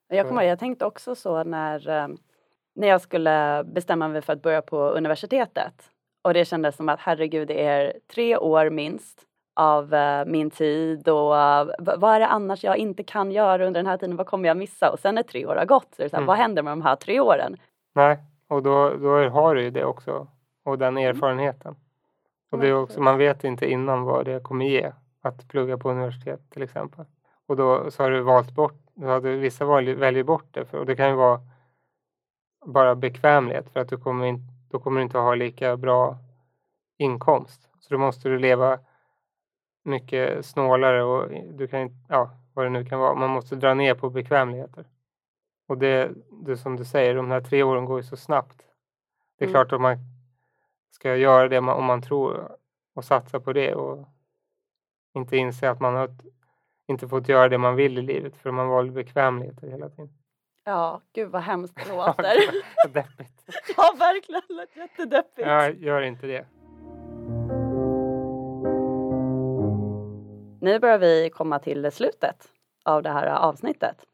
Jag 0.08 0.28
kommer 0.28 0.42
jag 0.42 0.58
tänkte 0.58 0.86
också 0.86 1.14
så 1.14 1.44
när, 1.44 1.88
eh, 1.88 2.08
när 2.74 2.88
jag 2.88 3.00
skulle 3.00 3.64
bestämma 3.64 4.08
mig 4.08 4.22
för 4.22 4.32
att 4.32 4.42
börja 4.42 4.62
på 4.62 4.78
universitetet 4.78 5.90
och 6.22 6.34
det 6.34 6.44
kändes 6.44 6.76
som 6.76 6.88
att 6.88 7.00
herregud 7.00 7.48
det 7.48 7.64
är 7.64 7.92
tre 8.12 8.36
år 8.36 8.70
minst 8.70 9.26
av 9.56 9.94
uh, 9.94 10.24
min 10.26 10.50
tid 10.50 11.08
och 11.08 11.32
uh, 11.32 11.70
vad 11.78 12.14
är 12.14 12.20
det 12.20 12.26
annars 12.26 12.64
jag 12.64 12.76
inte 12.76 13.02
kan 13.02 13.32
göra 13.32 13.66
under 13.66 13.78
den 13.80 13.86
här 13.86 13.96
tiden? 13.96 14.16
Vad 14.16 14.26
kommer 14.26 14.48
jag 14.48 14.56
missa? 14.56 14.90
Och 14.90 14.98
sen 14.98 15.14
när 15.14 15.22
tre 15.22 15.46
år 15.46 15.56
har 15.56 15.64
gått, 15.64 15.88
så 15.90 15.96
så 15.96 16.02
här, 16.02 16.14
mm. 16.14 16.26
vad 16.26 16.36
händer 16.36 16.62
med 16.62 16.72
de 16.72 16.82
här 16.82 16.96
tre 16.96 17.20
åren? 17.20 17.56
Nej, 17.94 18.18
och 18.50 18.62
då, 18.62 18.96
då 18.96 19.28
har 19.28 19.54
du 19.54 19.62
ju 19.62 19.70
det 19.70 19.84
också 19.84 20.26
och 20.64 20.78
den 20.78 20.96
mm. 20.96 21.10
erfarenheten. 21.10 21.76
Och 22.50 22.58
det 22.58 22.68
är 22.68 22.74
också, 22.74 23.00
man 23.00 23.18
vet 23.18 23.44
inte 23.44 23.70
innan 23.70 24.02
vad 24.02 24.24
det 24.24 24.42
kommer 24.42 24.64
ge 24.64 24.92
att 25.22 25.48
plugga 25.48 25.78
på 25.78 25.90
universitet 25.90 26.40
till 26.50 26.62
exempel. 26.62 27.04
Och 27.46 27.56
då 27.56 27.90
så 27.90 28.02
har 28.02 28.10
du 28.10 28.20
valt 28.20 28.54
bort, 28.54 28.80
då 28.94 29.06
hade 29.06 29.36
vissa 29.36 29.64
val, 29.64 29.94
väljer 29.94 30.24
bort 30.24 30.46
det 30.50 30.64
för, 30.64 30.78
och 30.78 30.86
det 30.86 30.96
kan 30.96 31.08
ju 31.08 31.14
vara 31.14 31.40
bara 32.66 32.94
bekvämlighet 32.94 33.70
för 33.70 33.80
att 33.80 33.88
du 33.88 33.96
kommer 33.96 34.26
in, 34.26 34.40
då 34.70 34.78
kommer 34.78 35.00
du 35.00 35.02
inte 35.02 35.18
ha 35.18 35.34
lika 35.34 35.76
bra 35.76 36.18
inkomst. 36.98 37.68
Så 37.80 37.94
då 37.94 37.98
måste 37.98 38.28
du 38.28 38.38
leva 38.38 38.78
mycket 39.84 40.46
snålare 40.46 41.02
och 41.02 41.30
du 41.52 41.68
kan 41.68 41.90
ja, 42.08 42.30
vad 42.54 42.66
det 42.66 42.70
nu 42.70 42.84
kan 42.84 43.00
vara. 43.00 43.14
Man 43.14 43.30
måste 43.30 43.56
dra 43.56 43.74
ner 43.74 43.94
på 43.94 44.10
bekvämligheter. 44.10 44.84
Och 45.70 45.78
det, 45.78 46.12
det 46.30 46.56
som 46.56 46.76
du 46.76 46.84
säger, 46.84 47.14
de 47.14 47.30
här 47.30 47.40
tre 47.40 47.62
åren 47.62 47.84
går 47.84 47.98
ju 47.98 48.02
så 48.02 48.16
snabbt. 48.16 48.66
Det 49.38 49.44
är 49.44 49.48
mm. 49.48 49.52
klart 49.52 49.72
att 49.72 49.80
man 49.80 49.96
ska 50.90 51.16
göra 51.16 51.48
det 51.48 51.58
om 51.58 51.84
man 51.84 52.02
tror 52.02 52.56
och 52.94 53.04
satsa 53.04 53.40
på 53.40 53.52
det 53.52 53.74
och 53.74 54.08
inte 55.14 55.36
inse 55.36 55.70
att 55.70 55.80
man 55.80 55.94
har 55.94 56.10
inte 56.86 57.08
fått 57.08 57.28
göra 57.28 57.48
det 57.48 57.58
man 57.58 57.76
vill 57.76 57.98
i 57.98 58.02
livet 58.02 58.36
för 58.36 58.50
man 58.50 58.68
valde 58.68 58.92
bekvämligheter 58.92 59.68
hela 59.68 59.88
tiden. 59.88 60.08
Ja, 60.64 61.00
gud 61.12 61.30
vad 61.30 61.42
hemskt 61.42 61.76
det 61.76 61.88
låter. 61.96 62.34
Deppigt. 62.88 63.44
ja, 63.76 63.94
verkligen. 63.98 64.66
Jättedeppigt. 64.76 65.48
Ja, 65.48 65.70
gör 65.70 66.02
inte 66.02 66.26
det. 66.26 66.46
Nu 70.60 70.78
börjar 70.78 70.98
vi 70.98 71.30
komma 71.30 71.58
till 71.58 71.92
slutet 71.92 72.48
av 72.84 73.02
det 73.02 73.10
här 73.10 73.26
avsnittet. 73.26 74.06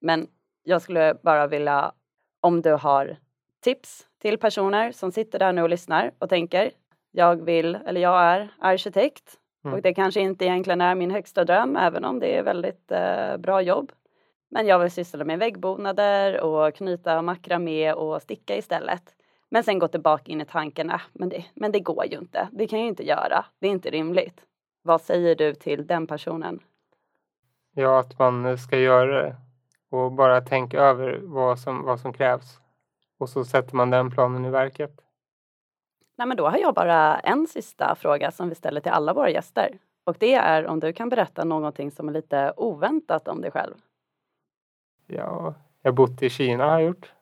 Men 0.00 0.28
jag 0.66 0.82
skulle 0.82 1.14
bara 1.22 1.46
vilja, 1.46 1.92
om 2.40 2.62
du 2.62 2.72
har 2.72 3.16
tips 3.60 4.06
till 4.18 4.38
personer 4.38 4.92
som 4.92 5.12
sitter 5.12 5.38
där 5.38 5.52
nu 5.52 5.62
och 5.62 5.68
lyssnar 5.68 6.12
och 6.18 6.28
tänker 6.28 6.70
jag 7.10 7.44
vill, 7.44 7.74
eller 7.74 8.00
jag 8.00 8.22
är 8.22 8.48
arkitekt 8.58 9.34
mm. 9.64 9.74
och 9.74 9.82
det 9.82 9.94
kanske 9.94 10.20
inte 10.20 10.44
egentligen 10.44 10.80
är 10.80 10.94
min 10.94 11.10
högsta 11.10 11.44
dröm 11.44 11.76
även 11.76 12.04
om 12.04 12.18
det 12.18 12.36
är 12.36 12.42
väldigt 12.42 12.92
eh, 12.92 13.36
bra 13.36 13.62
jobb. 13.62 13.92
Men 14.50 14.66
jag 14.66 14.78
vill 14.78 14.90
syssla 14.90 15.24
med 15.24 15.38
väggbonader 15.38 16.40
och 16.40 16.74
knyta 16.74 17.22
makramé 17.22 17.92
och 17.92 18.22
sticka 18.22 18.56
istället. 18.56 19.02
Men 19.50 19.64
sen 19.64 19.78
gå 19.78 19.88
tillbaka 19.88 20.32
in 20.32 20.40
i 20.40 20.44
tanken, 20.44 20.90
äh, 20.90 21.00
men, 21.12 21.28
det, 21.28 21.44
men 21.54 21.72
det 21.72 21.80
går 21.80 22.06
ju 22.06 22.18
inte. 22.18 22.48
Det 22.52 22.66
kan 22.66 22.78
jag 22.78 22.84
ju 22.84 22.90
inte 22.90 23.06
göra. 23.06 23.44
Det 23.60 23.66
är 23.66 23.70
inte 23.70 23.90
rimligt. 23.90 24.40
Vad 24.82 25.00
säger 25.00 25.34
du 25.34 25.54
till 25.54 25.86
den 25.86 26.06
personen? 26.06 26.60
Ja, 27.74 28.00
att 28.00 28.18
man 28.18 28.58
ska 28.58 28.78
göra 28.78 29.22
det 29.22 29.36
och 29.96 30.12
bara 30.12 30.40
tänka 30.40 30.80
över 30.80 31.20
vad 31.22 31.58
som, 31.58 31.82
vad 31.82 32.00
som 32.00 32.12
krävs. 32.12 32.60
Och 33.18 33.28
så 33.28 33.44
sätter 33.44 33.76
man 33.76 33.90
den 33.90 34.10
planen 34.10 34.44
i 34.44 34.50
verket. 34.50 35.00
Nej, 36.18 36.26
men 36.26 36.36
då 36.36 36.48
har 36.48 36.58
jag 36.58 36.74
bara 36.74 37.18
en 37.18 37.46
sista 37.46 37.94
fråga 37.94 38.30
som 38.30 38.48
vi 38.48 38.54
ställer 38.54 38.80
till 38.80 38.92
alla 38.92 39.12
våra 39.12 39.30
gäster. 39.30 39.78
Och 40.04 40.16
det 40.18 40.34
är 40.34 40.66
om 40.66 40.80
du 40.80 40.92
kan 40.92 41.08
berätta 41.08 41.44
någonting 41.44 41.90
som 41.90 42.08
är 42.08 42.12
lite 42.12 42.52
oväntat 42.56 43.28
om 43.28 43.40
dig 43.40 43.50
själv. 43.50 43.74
Ja, 45.06 45.54
jag 45.82 45.94
bott 45.94 46.22
i 46.22 46.30
Kina 46.30 46.64
har 46.64 46.72
jag 46.72 46.82
gjort. 46.82 47.12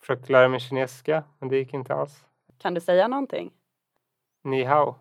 Försökte 0.00 0.32
lära 0.32 0.48
mig 0.48 0.60
kinesiska, 0.60 1.24
men 1.38 1.48
det 1.48 1.56
gick 1.56 1.74
inte 1.74 1.94
alls. 1.94 2.24
Kan 2.58 2.74
du 2.74 2.80
säga 2.80 3.08
någonting? 3.08 3.52
Ni 4.42 4.64
hao. 4.64 4.94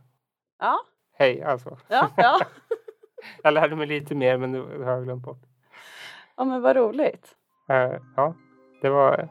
Ja, 0.59 0.79
Hej 1.19 1.43
alltså. 1.43 1.77
Ja, 1.87 2.09
ja. 2.17 2.39
Jag 3.43 3.53
lärde 3.53 3.75
mig 3.75 3.87
lite 3.87 4.15
mer 4.15 4.37
men 4.37 4.51
det 4.51 4.85
har 4.85 4.91
jag 4.91 5.03
glömt 5.03 5.23
bort. 5.23 5.48
Ja 6.39 6.45
men 6.45 6.61
vad 6.61 6.75
roligt. 6.75 7.35
Eh, 7.69 8.01
ja, 8.15 8.33
det 8.81 8.89
var, 8.89 9.29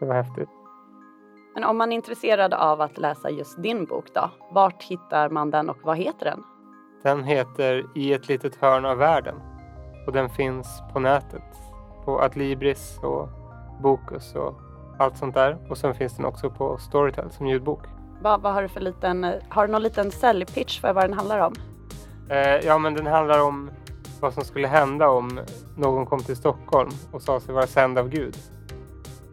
det 0.00 0.06
var 0.06 0.14
häftigt. 0.14 0.48
Men 1.54 1.64
om 1.64 1.76
man 1.76 1.92
är 1.92 1.96
intresserad 1.96 2.54
av 2.54 2.80
att 2.80 2.98
läsa 2.98 3.30
just 3.30 3.62
din 3.62 3.84
bok 3.84 4.04
då, 4.14 4.30
vart 4.50 4.82
hittar 4.82 5.28
man 5.30 5.50
den 5.50 5.70
och 5.70 5.76
vad 5.82 5.96
heter 5.96 6.24
den? 6.24 6.42
Den 7.02 7.24
heter 7.24 7.84
I 7.94 8.12
ett 8.12 8.28
litet 8.28 8.56
hörn 8.56 8.84
av 8.84 8.98
världen 8.98 9.40
och 10.06 10.12
den 10.12 10.28
finns 10.30 10.82
på 10.92 11.00
nätet 11.00 11.42
på 12.04 12.20
Adlibris 12.20 12.98
och 13.02 13.28
Bokus 13.82 14.34
och 14.34 14.54
allt 14.98 15.16
sånt 15.16 15.34
där. 15.34 15.58
Och 15.70 15.78
sen 15.78 15.94
finns 15.94 16.16
den 16.16 16.24
också 16.24 16.50
på 16.50 16.78
Storytel 16.78 17.30
som 17.30 17.46
ljudbok. 17.46 17.80
Vad, 18.22 18.42
vad 18.42 18.54
har 18.54 18.62
du 18.62 18.68
för 18.68 18.80
liten, 18.80 19.32
har 19.48 19.66
du 19.66 19.72
någon 19.72 19.82
liten 19.82 20.10
säljpitch 20.10 20.80
för 20.80 20.92
vad 20.92 21.04
den 21.04 21.12
handlar 21.12 21.38
om? 21.38 21.54
Eh, 22.30 22.66
ja, 22.66 22.78
men 22.78 22.94
den 22.94 23.06
handlar 23.06 23.42
om 23.42 23.70
vad 24.20 24.34
som 24.34 24.44
skulle 24.44 24.68
hända 24.68 25.08
om 25.08 25.40
någon 25.76 26.06
kom 26.06 26.18
till 26.22 26.36
Stockholm 26.36 26.90
och 27.12 27.22
sa 27.22 27.40
sig 27.40 27.54
vara 27.54 27.66
sänd 27.66 27.98
av 27.98 28.08
Gud. 28.08 28.36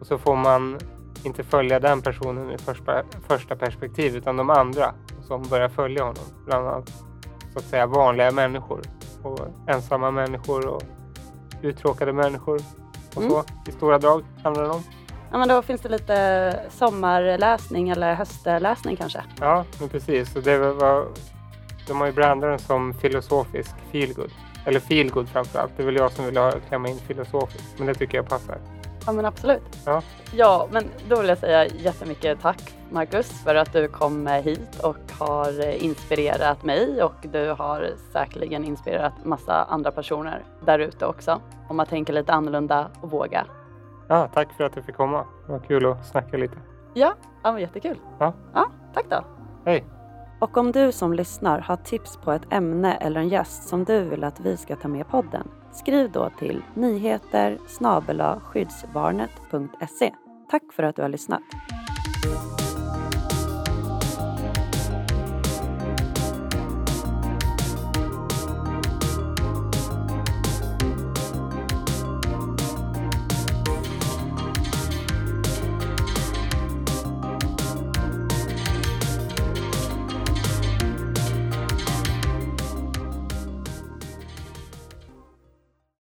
Och 0.00 0.06
så 0.06 0.18
får 0.18 0.36
man 0.36 0.78
inte 1.24 1.44
följa 1.44 1.80
den 1.80 2.02
personen 2.02 2.50
i 2.50 2.58
första, 2.58 3.02
första 3.28 3.56
perspektiv 3.56 4.16
utan 4.16 4.36
de 4.36 4.50
andra 4.50 4.94
som 5.22 5.42
börjar 5.42 5.68
följa 5.68 6.02
honom. 6.02 6.24
Bland 6.46 6.68
annat 6.68 6.92
så 7.52 7.58
att 7.58 7.64
säga 7.64 7.86
vanliga 7.86 8.30
människor 8.30 8.80
och 9.22 9.40
ensamma 9.66 10.10
människor 10.10 10.66
och 10.66 10.82
uttråkade 11.62 12.12
människor 12.12 12.54
och 13.14 13.22
så 13.22 13.38
Mm. 13.40 13.44
i 13.68 13.72
stora 13.72 13.98
drag 13.98 14.24
handlar 14.42 14.62
det 14.64 14.70
om. 14.70 14.82
Ja 15.32 15.38
men 15.38 15.48
då 15.48 15.62
finns 15.62 15.80
det 15.80 15.88
lite 15.88 16.60
sommarläsning 16.70 17.88
eller 17.88 18.14
höstläsning 18.14 18.96
kanske? 18.96 19.22
Ja, 19.40 19.64
men 19.80 19.88
precis. 19.88 20.36
Och 20.36 20.42
det 20.42 20.58
var, 20.58 21.06
de 21.86 22.00
har 22.00 22.06
ju 22.06 22.12
brandat 22.12 22.50
den 22.50 22.58
som 22.58 22.94
filosofisk 22.94 23.74
feelgood. 23.92 24.30
Eller 24.64 24.80
feelgood 24.80 25.28
framför 25.28 25.58
allt. 25.58 25.72
Det 25.76 25.82
är 25.82 25.86
väl 25.86 25.96
jag 25.96 26.12
som 26.12 26.24
vill 26.24 26.36
ha, 26.36 26.52
klämma 26.68 26.88
in 26.88 26.98
filosofiskt. 26.98 27.78
Men 27.78 27.86
det 27.86 27.94
tycker 27.94 28.18
jag 28.18 28.28
passar. 28.28 28.58
Ja 29.06 29.12
men 29.12 29.24
absolut. 29.24 29.62
Ja. 29.86 30.02
Ja 30.32 30.68
men 30.70 30.84
då 31.08 31.20
vill 31.20 31.28
jag 31.28 31.38
säga 31.38 31.66
jättemycket 31.66 32.40
tack 32.40 32.74
Marcus 32.90 33.42
för 33.44 33.54
att 33.54 33.72
du 33.72 33.88
kom 33.88 34.26
hit 34.26 34.80
och 34.82 34.96
har 35.18 35.70
inspirerat 35.70 36.64
mig 36.64 37.02
och 37.02 37.14
du 37.22 37.50
har 37.50 37.90
säkerligen 38.12 38.64
inspirerat 38.64 39.24
massa 39.24 39.64
andra 39.64 39.90
personer 39.90 40.44
där 40.64 40.78
ute 40.78 41.06
också 41.06 41.40
om 41.68 41.80
att 41.80 41.88
tänka 41.88 42.12
lite 42.12 42.32
annorlunda 42.32 42.90
och 43.00 43.10
våga. 43.10 43.46
Ja, 44.08 44.28
tack 44.34 44.52
för 44.56 44.64
att 44.64 44.74
du 44.74 44.82
fick 44.82 44.96
komma. 44.96 45.26
Det 45.46 45.52
var 45.52 45.58
kul 45.58 45.86
att 45.86 46.06
snacka 46.06 46.36
lite. 46.36 46.56
Ja, 46.94 47.14
ja 47.42 47.60
jättekul. 47.60 47.96
Ja. 48.18 48.32
ja 48.54 48.70
tack 48.94 49.06
då. 49.10 49.24
Hej! 49.64 49.84
Och 50.38 50.56
om 50.56 50.72
du 50.72 50.92
som 50.92 51.12
lyssnar 51.12 51.58
har 51.58 51.76
tips 51.76 52.16
på 52.16 52.32
ett 52.32 52.52
ämne 52.52 52.94
eller 52.94 53.20
en 53.20 53.28
gäst 53.28 53.68
som 53.68 53.84
du 53.84 54.04
vill 54.04 54.24
att 54.24 54.40
vi 54.40 54.56
ska 54.56 54.76
ta 54.76 54.88
med 54.88 55.00
i 55.00 55.04
podden, 55.04 55.48
skriv 55.72 56.10
då 56.12 56.30
till 56.38 56.62
nyheter 56.74 57.58
skyddsbarnet.se. 58.40 60.14
Tack 60.50 60.72
för 60.72 60.82
att 60.82 60.96
du 60.96 61.02
har 61.02 61.08
lyssnat. 61.08 61.42